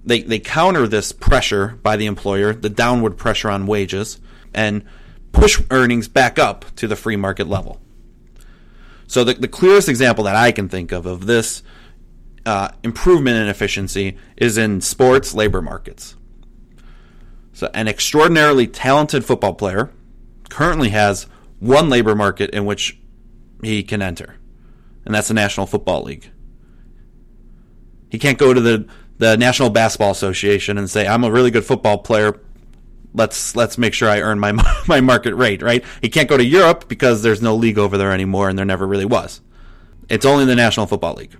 They, 0.03 0.21
they 0.21 0.39
counter 0.39 0.87
this 0.87 1.11
pressure 1.11 1.79
by 1.81 1.95
the 1.97 2.07
employer, 2.07 2.53
the 2.53 2.69
downward 2.69 3.17
pressure 3.17 3.49
on 3.49 3.67
wages, 3.67 4.19
and 4.53 4.83
push 5.31 5.61
earnings 5.69 6.07
back 6.07 6.39
up 6.39 6.65
to 6.75 6.87
the 6.87 6.95
free 6.95 7.15
market 7.15 7.47
level. 7.47 7.79
So 9.07 9.23
the, 9.23 9.33
the 9.33 9.47
clearest 9.47 9.87
example 9.87 10.25
that 10.25 10.35
I 10.35 10.51
can 10.51 10.67
think 10.67 10.91
of 10.91 11.05
of 11.05 11.25
this 11.25 11.63
uh, 12.45 12.69
improvement 12.83 13.37
in 13.37 13.47
efficiency 13.47 14.17
is 14.35 14.57
in 14.57 14.81
sports 14.81 15.33
labor 15.33 15.61
markets. 15.61 16.15
So 17.53 17.69
an 17.73 17.87
extraordinarily 17.87 18.67
talented 18.67 19.25
football 19.25 19.53
player 19.53 19.91
currently 20.49 20.89
has 20.89 21.27
one 21.59 21.89
labor 21.89 22.15
market 22.15 22.51
in 22.51 22.65
which 22.65 22.99
he 23.63 23.81
can 23.83 24.01
enter, 24.01 24.35
and 25.05 25.15
that's 25.15 25.27
the 25.27 25.33
National 25.33 25.65
Football 25.65 26.03
League. 26.03 26.29
He 28.09 28.19
can't 28.19 28.37
go 28.37 28.53
to 28.53 28.61
the 28.61 28.87
the 29.17 29.35
National 29.35 29.71
Basketball 29.71 30.11
Association 30.11 30.77
and 30.77 30.89
say, 30.89 31.07
"I'm 31.07 31.23
a 31.23 31.31
really 31.31 31.49
good 31.49 31.65
football 31.65 31.97
player 31.97 32.39
let's 33.17 33.55
let's 33.55 33.77
make 33.77 33.93
sure 33.93 34.09
I 34.09 34.21
earn 34.21 34.39
my 34.39 34.51
my 34.87 35.01
market 35.01 35.35
rate, 35.35 35.61
right? 35.61 35.83
He 36.01 36.09
can't 36.09 36.29
go 36.29 36.37
to 36.37 36.45
Europe 36.45 36.87
because 36.87 37.23
there's 37.23 37.41
no 37.41 37.55
league 37.55 37.77
over 37.77 37.97
there 37.97 38.11
anymore, 38.11 38.49
and 38.49 38.57
there 38.57 38.65
never 38.65 38.87
really 38.87 39.05
was. 39.05 39.41
It's 40.09 40.25
only 40.25 40.45
the 40.45 40.55
National 40.55 40.85
Football 40.85 41.15
League. 41.15 41.35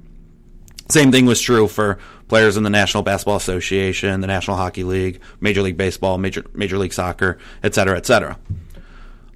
Same 0.89 1.11
thing 1.11 1.25
was 1.25 1.41
true 1.41 1.67
for 1.67 1.97
players 2.27 2.57
in 2.57 2.63
the 2.63 2.69
National 2.69 3.03
Basketball 3.03 3.35
Association, 3.35 4.21
the 4.21 4.27
National 4.27 4.57
Hockey 4.57 4.83
League, 4.83 5.21
Major 5.39 5.61
League 5.61 5.77
Baseball, 5.77 6.17
Major 6.17 6.45
Major 6.53 6.77
League 6.77 6.93
Soccer, 6.93 7.37
et 7.63 7.73
cetera, 7.75 7.97
et 7.97 8.05
cetera. 8.05 8.37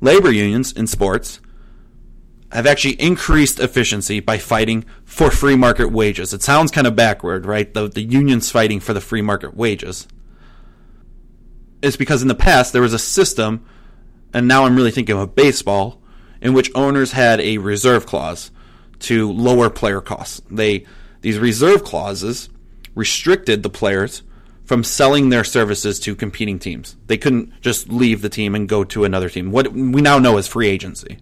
Labor 0.02 0.32
unions 0.32 0.72
in 0.72 0.88
sports 0.88 1.40
have 2.52 2.68
actually 2.68 3.02
increased 3.02 3.60
efficiency 3.60 4.20
by 4.20 4.38
fighting 4.38 4.84
for 5.06 5.32
free 5.32 5.56
market 5.56 5.92
wages. 5.92 6.34
It 6.34 6.42
sounds 6.42 6.72
kind 6.72 6.88
of 6.88 6.96
backward, 6.96 7.46
right? 7.46 7.74
The 7.74 7.88
the 7.88 8.02
unions 8.02 8.50
fighting 8.52 8.80
for 8.80 8.94
the 8.94 9.02
free 9.02 9.22
market 9.22 9.56
wages 9.56 10.08
is 11.82 11.98
because 11.98 12.22
in 12.22 12.28
the 12.28 12.36
past 12.36 12.74
there 12.74 12.82
was 12.82 12.94
a 12.94 13.00
system, 13.00 13.66
and 14.34 14.48
now 14.48 14.66
I'm 14.66 14.76
really 14.76 14.92
thinking 14.92 15.18
of 15.18 15.36
baseball, 15.36 16.02
in 16.42 16.54
which 16.54 16.72
owners 16.76 17.12
had 17.12 17.40
a 17.40 17.58
reserve 17.58 18.06
clause 18.06 18.52
to 19.00 19.32
lower 19.32 19.70
player 19.70 20.02
costs. 20.02 20.42
They 20.50 20.86
these 21.22 21.38
reserve 21.38 21.84
clauses 21.84 22.50
restricted 22.96 23.64
the 23.64 23.70
players 23.70 24.24
from 24.66 24.84
selling 24.84 25.30
their 25.30 25.44
services 25.44 26.00
to 26.00 26.16
competing 26.16 26.58
teams. 26.58 26.96
They 27.08 27.18
couldn't 27.18 27.62
just 27.62 27.90
leave 27.90 28.22
the 28.22 28.30
team 28.30 28.56
and 28.56 28.70
go 28.70 28.84
to 28.86 29.04
another 29.04 29.30
team. 29.30 29.52
What 29.52 29.72
we 29.72 30.02
now 30.02 30.18
know 30.18 30.38
as 30.38 30.48
free 30.48 30.68
agency. 30.68 31.18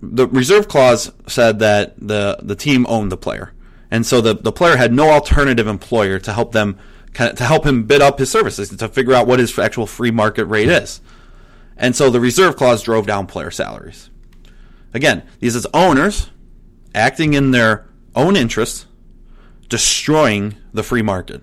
The 0.00 0.26
reserve 0.26 0.68
clause 0.68 1.10
said 1.26 1.60
that 1.60 1.94
the 1.98 2.38
the 2.42 2.56
team 2.56 2.86
owned 2.88 3.10
the 3.10 3.16
player. 3.16 3.52
And 3.90 4.06
so 4.06 4.22
the, 4.22 4.34
the 4.34 4.52
player 4.52 4.76
had 4.76 4.92
no 4.92 5.10
alternative 5.10 5.66
employer 5.66 6.18
to 6.20 6.32
help 6.32 6.52
them 6.52 6.78
to 7.14 7.44
help 7.44 7.66
him 7.66 7.84
bid 7.84 8.00
up 8.00 8.18
his 8.18 8.30
services 8.30 8.70
to 8.70 8.88
figure 8.88 9.14
out 9.14 9.26
what 9.26 9.38
his 9.38 9.58
actual 9.58 9.86
free 9.86 10.10
market 10.10 10.46
rate 10.46 10.68
is. 10.68 11.00
And 11.76 11.94
so 11.94 12.10
the 12.10 12.20
reserve 12.20 12.56
clause 12.56 12.82
drove 12.82 13.06
down 13.06 13.26
player 13.26 13.50
salaries. 13.50 14.10
Again, 14.94 15.22
these 15.40 15.56
is 15.56 15.66
owners 15.72 16.30
acting 16.94 17.34
in 17.34 17.50
their 17.50 17.86
own 18.14 18.36
interests, 18.36 18.86
destroying 19.68 20.56
the 20.72 20.82
free 20.82 21.02
market. 21.02 21.42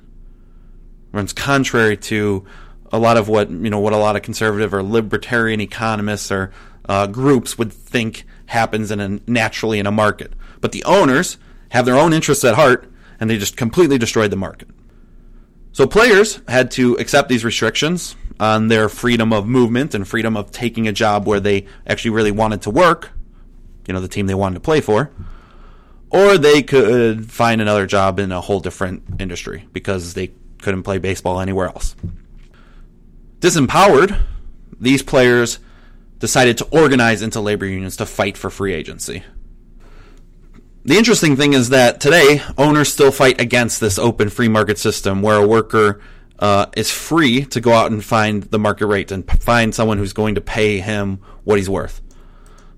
Runs 1.12 1.34
contrary 1.34 1.98
to 1.98 2.46
a 2.92 3.00
lot 3.00 3.18
of 3.18 3.28
what 3.28 3.50
you 3.50 3.70
know 3.70 3.80
what 3.80 3.94
a 3.94 3.98
lot 3.98 4.16
of 4.16 4.22
conservative 4.22 4.74
or 4.74 4.84
libertarian 4.84 5.62
economists 5.62 6.32
or 6.32 6.52
uh, 6.88 7.08
groups 7.08 7.58
would 7.58 7.74
think 7.74 8.26
happens 8.48 8.92
in 8.92 9.00
a, 9.00 9.20
naturally 9.28 9.80
in 9.80 9.88
a 9.88 9.92
market. 9.92 10.34
But 10.62 10.72
the 10.72 10.84
owners 10.84 11.38
have 11.70 11.86
their 11.86 11.98
own 11.98 12.14
interests 12.14 12.44
at 12.44 12.56
heart, 12.56 12.92
and 13.20 13.30
they 13.30 13.38
just 13.38 13.58
completely 13.58 13.98
destroyed 13.98 14.32
the 14.32 14.38
market. 14.38 14.70
So 15.80 15.88
players 15.88 16.42
had 16.46 16.72
to 16.72 16.96
accept 16.96 17.30
these 17.30 17.46
restrictions 17.46 18.18
on 18.38 18.68
their 18.68 18.90
freedom 18.90 19.32
of 19.32 19.48
movement 19.48 19.96
and 19.96 20.06
freedom 20.06 20.36
of 20.36 20.52
taking 20.52 20.90
a 20.90 20.92
job 20.92 21.26
where 21.26 21.40
they 21.40 21.68
actually 21.88 22.12
really 22.12 22.32
wanted 22.32 22.64
to 22.64 22.70
work, 22.70 23.12
you 23.88 23.94
know, 23.94 24.02
the 24.02 24.10
team 24.10 24.28
they 24.28 24.36
wanted 24.36 24.56
to 24.56 24.60
play 24.60 24.82
for, 24.82 25.10
or 26.10 26.38
they 26.38 26.62
could 26.64 27.32
find 27.32 27.62
another 27.62 27.86
job 27.86 28.20
in 28.20 28.34
a 28.34 28.42
whole 28.42 28.60
different 28.60 29.04
industry 29.22 29.70
because 29.72 30.16
they 30.16 30.34
couldn't 30.62 30.84
play 30.84 30.98
baseball 30.98 31.40
anywhere 31.40 31.68
else. 31.68 31.96
Disempowered, 33.40 34.20
these 34.82 35.02
players 35.02 35.60
decided 36.18 36.58
to 36.58 36.66
organize 36.72 37.22
into 37.22 37.40
labor 37.40 37.66
unions 37.66 37.96
to 37.96 38.06
fight 38.06 38.36
for 38.36 38.50
free 38.50 38.74
agency. 38.74 39.24
The 40.86 40.98
interesting 40.98 41.36
thing 41.36 41.54
is 41.54 41.70
that 41.70 42.00
today, 42.00 42.42
owners 42.58 42.92
still 42.92 43.12
fight 43.12 43.42
against 43.42 43.82
this 43.82 44.00
open 44.00 44.30
free 44.30 44.48
market 44.48 44.78
system 44.78 45.22
where 45.22 45.36
a 45.36 45.48
worker 45.48 46.00
uh, 46.40 46.68
is 46.76 46.90
free 46.90 47.44
to 47.46 47.60
go 47.60 47.74
out 47.74 47.92
and 47.92 48.04
find 48.04 48.44
the 48.44 48.60
market 48.60 48.88
rate 48.88 49.12
and 49.12 49.30
find 49.42 49.76
someone 49.76 49.98
who's 49.98 50.14
going 50.14 50.36
to 50.36 50.42
pay 50.42 50.80
him 50.80 51.20
what 51.44 51.58
he's 51.58 51.70
worth. 51.70 52.02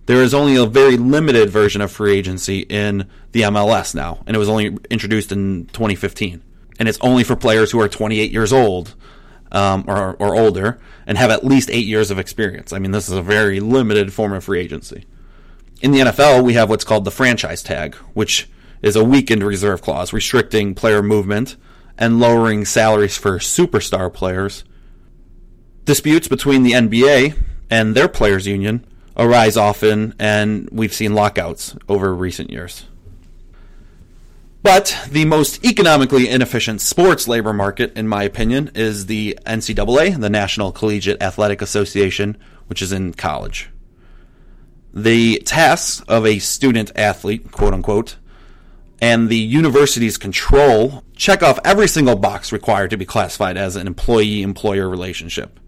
There 0.08 0.24
is 0.24 0.34
only 0.34 0.56
a 0.56 0.66
very 0.66 0.98
limited 0.98 1.52
version 1.52 1.80
of 1.80 1.92
free 1.92 2.18
agency 2.18 2.62
in 2.62 3.08
the 3.34 3.42
MLS 3.42 3.94
now, 3.94 4.24
and 4.26 4.36
it 4.36 4.40
was 4.40 4.50
only 4.50 4.78
introduced 4.90 5.32
in 5.32 5.68
2015. 5.68 6.42
And 6.80 6.90
it's 6.90 6.98
only 7.02 7.24
for 7.24 7.36
players 7.36 7.70
who 7.70 7.80
are 7.80 7.88
28 7.88 8.32
years 8.32 8.52
old 8.52 8.96
um, 9.52 9.86
or, 9.88 10.16
or 10.16 10.36
older 10.36 10.80
and 11.06 11.20
have 11.20 11.30
at 11.30 11.44
least 11.44 11.70
eight 11.70 11.86
years 11.86 12.10
of 12.10 12.18
experience. 12.18 12.74
I 12.74 12.80
mean, 12.80 12.92
this 12.92 13.08
is 13.08 13.14
a 13.14 13.22
very 13.22 13.60
limited 13.60 14.12
form 14.12 14.34
of 14.34 14.44
free 14.44 14.60
agency. 14.60 15.06
In 15.82 15.92
the 15.92 16.00
NFL, 16.00 16.44
we 16.44 16.54
have 16.54 16.70
what's 16.70 16.84
called 16.84 17.06
the 17.06 17.12
franchise 17.12 17.64
tag, 17.64 17.96
which 18.14 18.48
is 18.84 18.96
a 18.96 19.04
weakened 19.04 19.44
reserve 19.44 19.82
clause 19.82 20.14
restricting 20.14 20.76
player 20.76 21.02
movement 21.02 21.56
and 21.98 22.20
lowering 22.20 22.66
salaries 22.66 23.18
for 23.18 23.40
superstar 23.40 24.14
players. 24.14 24.64
Disputes 25.86 26.28
between 26.28 26.62
the 26.62 26.74
NBA 26.74 27.36
and 27.72 27.96
their 27.96 28.08
players' 28.08 28.46
union 28.46 28.86
arise 29.18 29.58
often, 29.58 30.14
and 30.20 30.70
we've 30.72 30.94
seen 30.94 31.16
lockouts 31.16 31.76
over 31.90 32.14
recent 32.14 32.52
years. 32.52 32.86
But 34.62 34.96
the 35.10 35.26
most 35.26 35.66
economically 35.66 36.30
inefficient 36.30 36.82
sports 36.82 37.28
labor 37.28 37.54
market, 37.54 37.98
in 37.98 38.08
my 38.08 38.22
opinion, 38.22 38.70
is 38.76 39.08
the 39.08 39.40
NCAA, 39.48 40.22
the 40.22 40.30
National 40.30 40.72
Collegiate 40.72 41.22
Athletic 41.24 41.60
Association, 41.60 42.38
which 42.68 42.84
is 42.84 42.92
in 42.92 43.16
college. 43.16 43.71
The 44.94 45.40
tasks 45.46 46.04
of 46.08 46.26
a 46.26 46.40
student 46.40 46.92
athlete, 46.96 47.52
quote 47.52 47.74
unquote, 47.74 48.18
and 49.02 49.30
the 49.30 49.38
university's 49.38 50.18
control 50.18 51.04
check 51.16 51.42
off 51.42 51.60
every 51.66 51.88
single 51.88 52.16
box 52.16 52.52
required 52.52 52.92
to 52.92 52.98
be 52.98 53.06
classified 53.06 53.58
as 53.58 53.76
an 53.76 53.88
employee 53.88 54.42
employer 54.44 54.88
relationship. 54.88 55.60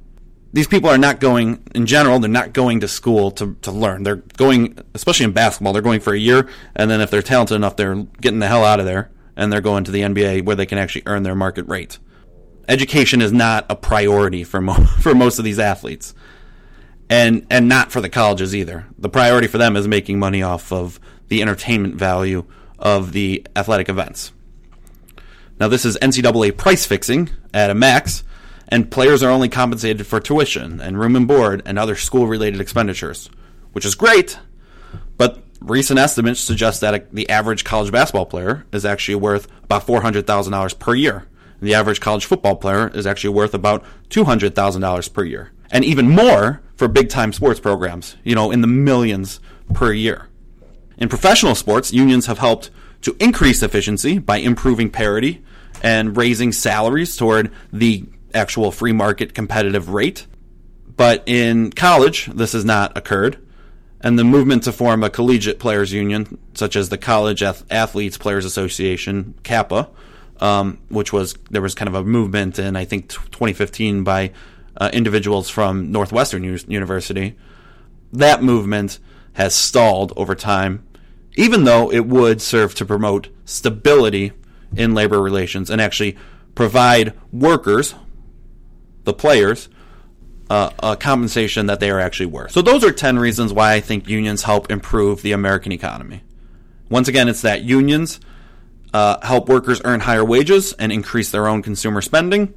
These 0.51 0.67
people 0.67 0.89
are 0.89 0.99
not 0.99 1.19
going, 1.19 1.63
in 1.73 1.87
general, 1.87 2.19
they're 2.19 2.29
not 2.29 2.53
going 2.53 2.81
to 2.81 2.87
school 2.87 3.31
to, 3.31 3.55
to 3.63 3.71
learn. 3.71 4.03
They're 4.03 4.17
going, 4.37 4.77
especially 4.93 5.23
in 5.23 5.31
basketball, 5.31 5.73
they're 5.73 5.81
going 5.81 5.99
for 5.99 6.13
a 6.13 6.19
year, 6.19 6.47
and 6.75 6.91
then 6.91 7.01
if 7.01 7.09
they're 7.09 7.23
talented 7.23 7.55
enough, 7.55 7.75
they're 7.75 7.95
getting 8.21 8.37
the 8.37 8.47
hell 8.47 8.63
out 8.63 8.79
of 8.79 8.85
there, 8.85 9.09
and 9.35 9.51
they're 9.51 9.61
going 9.61 9.83
to 9.85 9.91
the 9.91 10.01
NBA 10.01 10.45
where 10.45 10.55
they 10.55 10.67
can 10.67 10.77
actually 10.77 11.03
earn 11.07 11.23
their 11.23 11.33
market 11.33 11.67
rate. 11.67 11.97
Education 12.67 13.19
is 13.19 13.33
not 13.33 13.65
a 13.67 13.75
priority 13.75 14.43
for, 14.43 14.61
mo- 14.61 14.73
for 14.99 15.15
most 15.15 15.39
of 15.39 15.45
these 15.45 15.57
athletes. 15.57 16.13
And, 17.09 17.45
and 17.49 17.69
not 17.69 17.91
for 17.91 18.01
the 18.01 18.09
colleges 18.09 18.55
either. 18.55 18.87
The 18.97 19.09
priority 19.09 19.47
for 19.47 19.57
them 19.57 19.75
is 19.75 19.87
making 19.87 20.19
money 20.19 20.41
off 20.41 20.71
of 20.71 20.99
the 21.27 21.41
entertainment 21.41 21.95
value 21.95 22.45
of 22.79 23.11
the 23.11 23.45
athletic 23.55 23.89
events. 23.89 24.31
Now, 25.59 25.67
this 25.67 25.85
is 25.85 25.97
NCAA 25.97 26.57
price 26.57 26.85
fixing 26.85 27.29
at 27.53 27.69
a 27.69 27.75
max, 27.75 28.23
and 28.67 28.91
players 28.91 29.21
are 29.21 29.29
only 29.29 29.49
compensated 29.49 30.07
for 30.07 30.19
tuition 30.19 30.81
and 30.81 30.99
room 30.99 31.15
and 31.15 31.27
board 31.27 31.61
and 31.65 31.77
other 31.77 31.95
school 31.95 32.27
related 32.27 32.59
expenditures, 32.59 33.29
which 33.71 33.85
is 33.85 33.95
great, 33.95 34.39
but 35.17 35.43
recent 35.61 35.99
estimates 35.99 36.39
suggest 36.39 36.81
that 36.81 37.13
the 37.13 37.29
average 37.29 37.63
college 37.63 37.91
basketball 37.91 38.25
player 38.25 38.65
is 38.71 38.85
actually 38.85 39.15
worth 39.15 39.47
about 39.63 39.85
$400,000 39.85 40.79
per 40.79 40.95
year. 40.95 41.27
The 41.61 41.75
average 41.75 42.01
college 42.01 42.25
football 42.25 42.57
player 42.57 42.89
is 42.93 43.07
actually 43.07 43.33
worth 43.33 43.53
about 43.53 43.85
$200,000 44.09 45.13
per 45.13 45.23
year. 45.23 45.51
And 45.71 45.83
even 45.83 46.09
more 46.09 46.61
for 46.75 46.87
big 46.87 47.09
time 47.09 47.33
sports 47.33 47.59
programs, 47.59 48.15
you 48.23 48.35
know, 48.35 48.51
in 48.51 48.61
the 48.61 48.67
millions 48.67 49.39
per 49.73 49.91
year. 49.91 50.27
In 50.97 51.09
professional 51.09 51.55
sports, 51.55 51.91
unions 51.93 52.27
have 52.27 52.37
helped 52.37 52.69
to 53.01 53.15
increase 53.19 53.63
efficiency 53.63 54.19
by 54.19 54.37
improving 54.37 54.89
parity 54.89 55.43
and 55.81 56.15
raising 56.15 56.51
salaries 56.51 57.15
toward 57.15 57.51
the 57.71 58.05
actual 58.33 58.71
free 58.71 58.93
market 58.93 59.33
competitive 59.33 59.89
rate. 59.89 60.25
But 60.95 61.23
in 61.25 61.71
college, 61.71 62.27
this 62.27 62.53
has 62.53 62.63
not 62.63 62.97
occurred. 62.97 63.37
And 64.01 64.19
the 64.19 64.23
movement 64.23 64.63
to 64.63 64.71
form 64.71 65.03
a 65.03 65.09
collegiate 65.09 65.59
players 65.59 65.93
union, 65.93 66.37
such 66.53 66.75
as 66.75 66.89
the 66.89 66.97
College 66.97 67.41
Athletes 67.41 68.17
Players 68.17 68.43
Association, 68.43 69.33
CAPA, 69.43 69.89
um, 70.39 70.79
which 70.89 71.13
was 71.13 71.35
there 71.49 71.61
was 71.61 71.73
kind 71.73 71.87
of 71.87 71.95
a 71.95 72.03
movement 72.03 72.59
in 72.59 72.75
I 72.75 72.83
think 72.85 73.07
2015 73.09 74.03
by 74.03 74.31
uh, 74.77 74.89
individuals 74.93 75.49
from 75.49 75.91
Northwestern 75.91 76.43
U- 76.43 76.59
University. 76.67 77.35
That 78.11 78.43
movement 78.43 78.99
has 79.33 79.55
stalled 79.55 80.13
over 80.15 80.35
time, 80.35 80.85
even 81.35 81.63
though 81.63 81.91
it 81.91 82.05
would 82.05 82.41
serve 82.41 82.75
to 82.75 82.85
promote 82.85 83.29
stability 83.45 84.31
in 84.75 84.93
labor 84.93 85.21
relations 85.21 85.69
and 85.69 85.81
actually 85.81 86.17
provide 86.55 87.13
workers, 87.31 87.95
the 89.03 89.13
players, 89.13 89.69
uh, 90.49 90.69
a 90.79 90.95
compensation 90.95 91.65
that 91.67 91.79
they 91.79 91.89
are 91.89 91.99
actually 91.99 92.27
worth. 92.27 92.51
So, 92.51 92.61
those 92.61 92.83
are 92.83 92.91
10 92.91 93.17
reasons 93.17 93.53
why 93.53 93.73
I 93.73 93.79
think 93.79 94.07
unions 94.07 94.43
help 94.43 94.69
improve 94.69 95.21
the 95.21 95.31
American 95.31 95.71
economy. 95.71 96.21
Once 96.89 97.07
again, 97.07 97.27
it's 97.27 97.41
that 97.41 97.63
unions 97.63 98.19
uh, 98.93 99.17
help 99.25 99.49
workers 99.49 99.81
earn 99.83 100.01
higher 100.01 100.23
wages 100.23 100.73
and 100.73 100.91
increase 100.91 101.31
their 101.31 101.47
own 101.47 101.63
consumer 101.63 102.01
spending. 102.01 102.53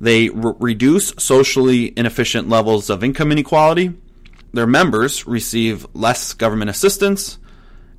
They 0.00 0.30
re- 0.30 0.54
reduce 0.58 1.12
socially 1.18 1.92
inefficient 1.96 2.48
levels 2.48 2.90
of 2.90 3.04
income 3.04 3.32
inequality 3.32 3.94
their 4.52 4.66
members 4.66 5.26
receive 5.26 5.86
less 5.94 6.32
government 6.32 6.70
assistance 6.70 7.38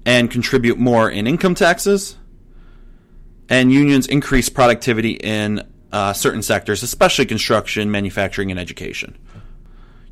and 0.06 0.30
contribute 0.30 0.78
more 0.78 1.10
in 1.10 1.28
income 1.28 1.56
taxes. 1.56 2.18
And 3.50 3.72
unions 3.72 4.08
increase 4.08 4.50
productivity 4.50 5.12
in 5.12 5.68
uh, 5.92 6.14
certain 6.14 6.42
sectors, 6.42 6.84
especially 6.84 7.26
construction, 7.26 7.92
manufacturing, 7.92 8.50
and 8.52 8.60
education. 8.60 9.18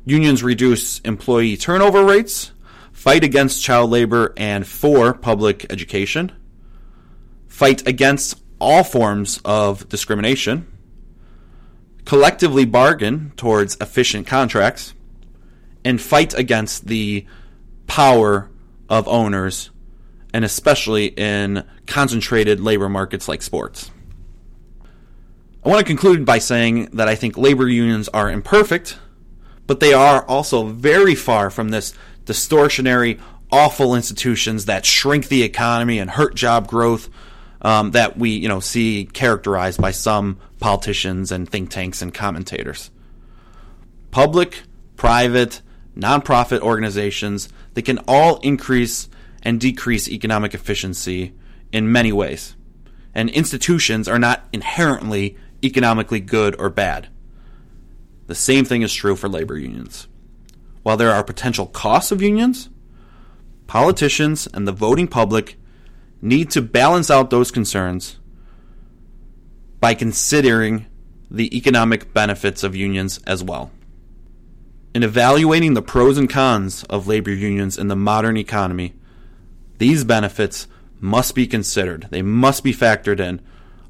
Unions 0.04 0.42
reduce 0.42 1.00
employee 1.00 1.56
turnover 1.56 2.04
rates, 2.04 2.52
fight 2.92 3.24
against 3.24 3.62
child 3.62 3.90
labor 3.90 4.32
and 4.36 4.66
for 4.66 5.14
public 5.14 5.70
education, 5.70 6.32
fight 7.48 7.86
against 7.86 8.40
all 8.58 8.84
forms 8.84 9.40
of 9.44 9.88
discrimination, 9.88 10.66
collectively 12.04 12.64
bargain 12.64 13.32
towards 13.36 13.76
efficient 13.80 14.26
contracts 14.26 14.94
and 15.84 16.00
fight 16.00 16.34
against 16.34 16.86
the 16.86 17.26
power 17.86 18.50
of 18.88 19.08
owners, 19.08 19.70
and 20.32 20.44
especially 20.44 21.06
in 21.06 21.64
concentrated 21.86 22.60
labor 22.60 22.88
markets 22.88 23.28
like 23.28 23.42
sports. 23.42 23.90
I 25.64 25.68
want 25.68 25.80
to 25.80 25.84
conclude 25.84 26.24
by 26.24 26.38
saying 26.38 26.86
that 26.92 27.08
I 27.08 27.14
think 27.14 27.36
labor 27.36 27.68
unions 27.68 28.08
are 28.08 28.30
imperfect, 28.30 28.98
but 29.66 29.80
they 29.80 29.92
are 29.92 30.24
also 30.24 30.68
very 30.68 31.14
far 31.14 31.50
from 31.50 31.68
this 31.68 31.92
distortionary, 32.24 33.20
awful 33.52 33.94
institutions 33.94 34.66
that 34.66 34.86
shrink 34.86 35.28
the 35.28 35.42
economy 35.42 35.98
and 35.98 36.10
hurt 36.10 36.34
job 36.34 36.66
growth 36.66 37.10
um, 37.62 37.90
that 37.90 38.16
we 38.16 38.30
you 38.30 38.48
know 38.48 38.60
see 38.60 39.04
characterized 39.12 39.80
by 39.80 39.90
some 39.90 40.38
politicians 40.60 41.32
and 41.32 41.48
think 41.48 41.70
tanks 41.70 42.02
and 42.02 42.14
commentators. 42.14 42.90
Public, 44.10 44.62
private, 44.96 45.62
nonprofit 45.96 46.60
organizations, 46.60 47.48
they 47.74 47.82
can 47.82 47.98
all 48.06 48.36
increase 48.40 49.08
and 49.42 49.60
decrease 49.60 50.08
economic 50.08 50.54
efficiency 50.54 51.32
in 51.72 51.90
many 51.90 52.12
ways. 52.12 52.54
And 53.14 53.30
institutions 53.30 54.06
are 54.06 54.18
not 54.18 54.46
inherently 54.52 55.36
economically 55.64 56.20
good 56.20 56.54
or 56.58 56.70
bad. 56.70 57.08
The 58.26 58.34
same 58.34 58.64
thing 58.64 58.82
is 58.82 58.94
true 58.94 59.16
for 59.16 59.28
labor 59.28 59.58
unions. 59.58 60.06
While 60.82 60.96
there 60.96 61.10
are 61.10 61.24
potential 61.24 61.66
costs 61.66 62.12
of 62.12 62.22
unions, 62.22 62.68
politicians 63.66 64.46
and 64.54 64.66
the 64.68 64.72
voting 64.72 65.08
public 65.08 65.56
need 66.22 66.50
to 66.50 66.62
balance 66.62 67.10
out 67.10 67.30
those 67.30 67.50
concerns 67.50 68.19
by 69.80 69.94
considering 69.94 70.86
the 71.30 71.56
economic 71.56 72.12
benefits 72.12 72.62
of 72.62 72.76
unions 72.76 73.18
as 73.26 73.42
well. 73.42 73.70
In 74.94 75.02
evaluating 75.02 75.74
the 75.74 75.82
pros 75.82 76.18
and 76.18 76.28
cons 76.28 76.84
of 76.84 77.06
labor 77.06 77.32
unions 77.32 77.78
in 77.78 77.88
the 77.88 77.96
modern 77.96 78.36
economy, 78.36 78.94
these 79.78 80.04
benefits 80.04 80.66
must 80.98 81.34
be 81.34 81.46
considered. 81.46 82.08
They 82.10 82.22
must 82.22 82.62
be 82.62 82.72
factored 82.72 83.20
in. 83.20 83.40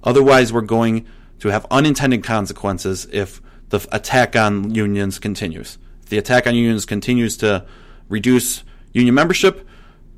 Otherwise, 0.05 0.53
we're 0.53 0.61
going 0.61 1.07
to 1.41 1.49
have 1.49 1.67
unintended 1.71 2.23
consequences 2.23 3.09
if 3.11 3.41
the 3.71 3.87
attack 3.91 4.37
on 4.37 4.75
unions 4.75 5.19
continues. 5.19 5.79
If 6.03 6.11
the 6.11 6.19
attack 6.19 6.47
on 6.47 6.55
unions 6.55 6.85
continues 6.85 7.37
to 7.39 7.67
reduce 8.09 8.63
union 8.93 9.15
membership, 9.15 9.67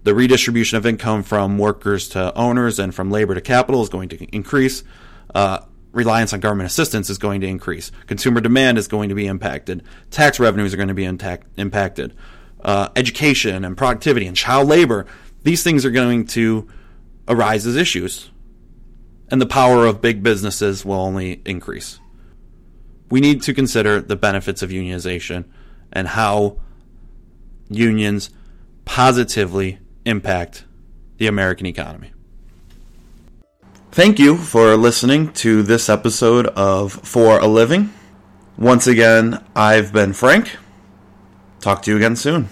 the 0.02 0.14
redistribution 0.14 0.78
of 0.78 0.84
income 0.84 1.22
from 1.22 1.58
workers 1.58 2.08
to 2.10 2.34
owners 2.34 2.78
and 2.78 2.94
from 2.94 3.10
labor 3.10 3.34
to 3.34 3.40
capital 3.40 3.82
is 3.82 3.88
going 3.88 4.08
to 4.08 4.24
increase. 4.34 4.82
Uh, 5.34 5.60
reliance 5.92 6.32
on 6.32 6.40
government 6.40 6.66
assistance 6.66 7.10
is 7.10 7.18
going 7.18 7.40
to 7.42 7.46
increase. 7.46 7.92
Consumer 8.06 8.40
demand 8.40 8.78
is 8.78 8.88
going 8.88 9.08
to 9.10 9.14
be 9.14 9.26
impacted. 9.26 9.82
Tax 10.10 10.40
revenues 10.40 10.72
are 10.72 10.76
going 10.76 10.88
to 10.88 10.94
be 10.94 11.04
intact, 11.04 11.46
impacted. 11.56 12.14
Uh, 12.60 12.88
education 12.96 13.64
and 13.64 13.76
productivity 13.76 14.26
and 14.26 14.36
child 14.36 14.68
labor, 14.68 15.06
these 15.42 15.62
things 15.62 15.84
are 15.84 15.90
going 15.90 16.26
to 16.26 16.68
arise 17.28 17.66
as 17.66 17.76
issues. 17.76 18.30
And 19.28 19.40
the 19.40 19.46
power 19.46 19.86
of 19.86 20.00
big 20.00 20.22
businesses 20.22 20.84
will 20.84 21.00
only 21.00 21.40
increase. 21.44 21.98
We 23.10 23.20
need 23.20 23.42
to 23.42 23.54
consider 23.54 24.00
the 24.00 24.16
benefits 24.16 24.62
of 24.62 24.70
unionization 24.70 25.44
and 25.92 26.08
how 26.08 26.58
unions 27.68 28.30
positively 28.84 29.78
impact 30.04 30.64
the 31.18 31.26
American 31.26 31.66
economy. 31.66 32.11
Thank 33.92 34.18
you 34.18 34.38
for 34.38 34.74
listening 34.74 35.34
to 35.34 35.62
this 35.62 35.90
episode 35.90 36.46
of 36.46 36.94
For 36.94 37.38
a 37.38 37.46
Living. 37.46 37.92
Once 38.56 38.86
again, 38.86 39.44
I've 39.54 39.92
been 39.92 40.14
Frank. 40.14 40.56
Talk 41.60 41.82
to 41.82 41.90
you 41.90 41.98
again 41.98 42.16
soon. 42.16 42.48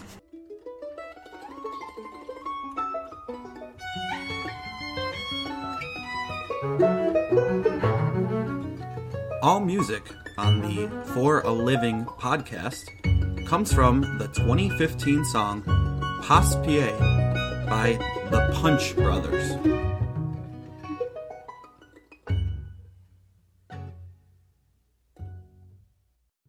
All 9.42 9.60
music 9.60 10.02
on 10.36 10.60
the 10.60 10.90
For 11.14 11.40
a 11.40 11.50
Living 11.50 12.04
podcast 12.04 12.84
comes 13.46 13.72
from 13.72 14.02
the 14.18 14.28
2015 14.28 15.24
song 15.24 15.62
Passepied 16.22 16.98
by 17.66 17.92
the 18.30 18.50
Punch 18.52 18.94
Brothers. 18.94 19.99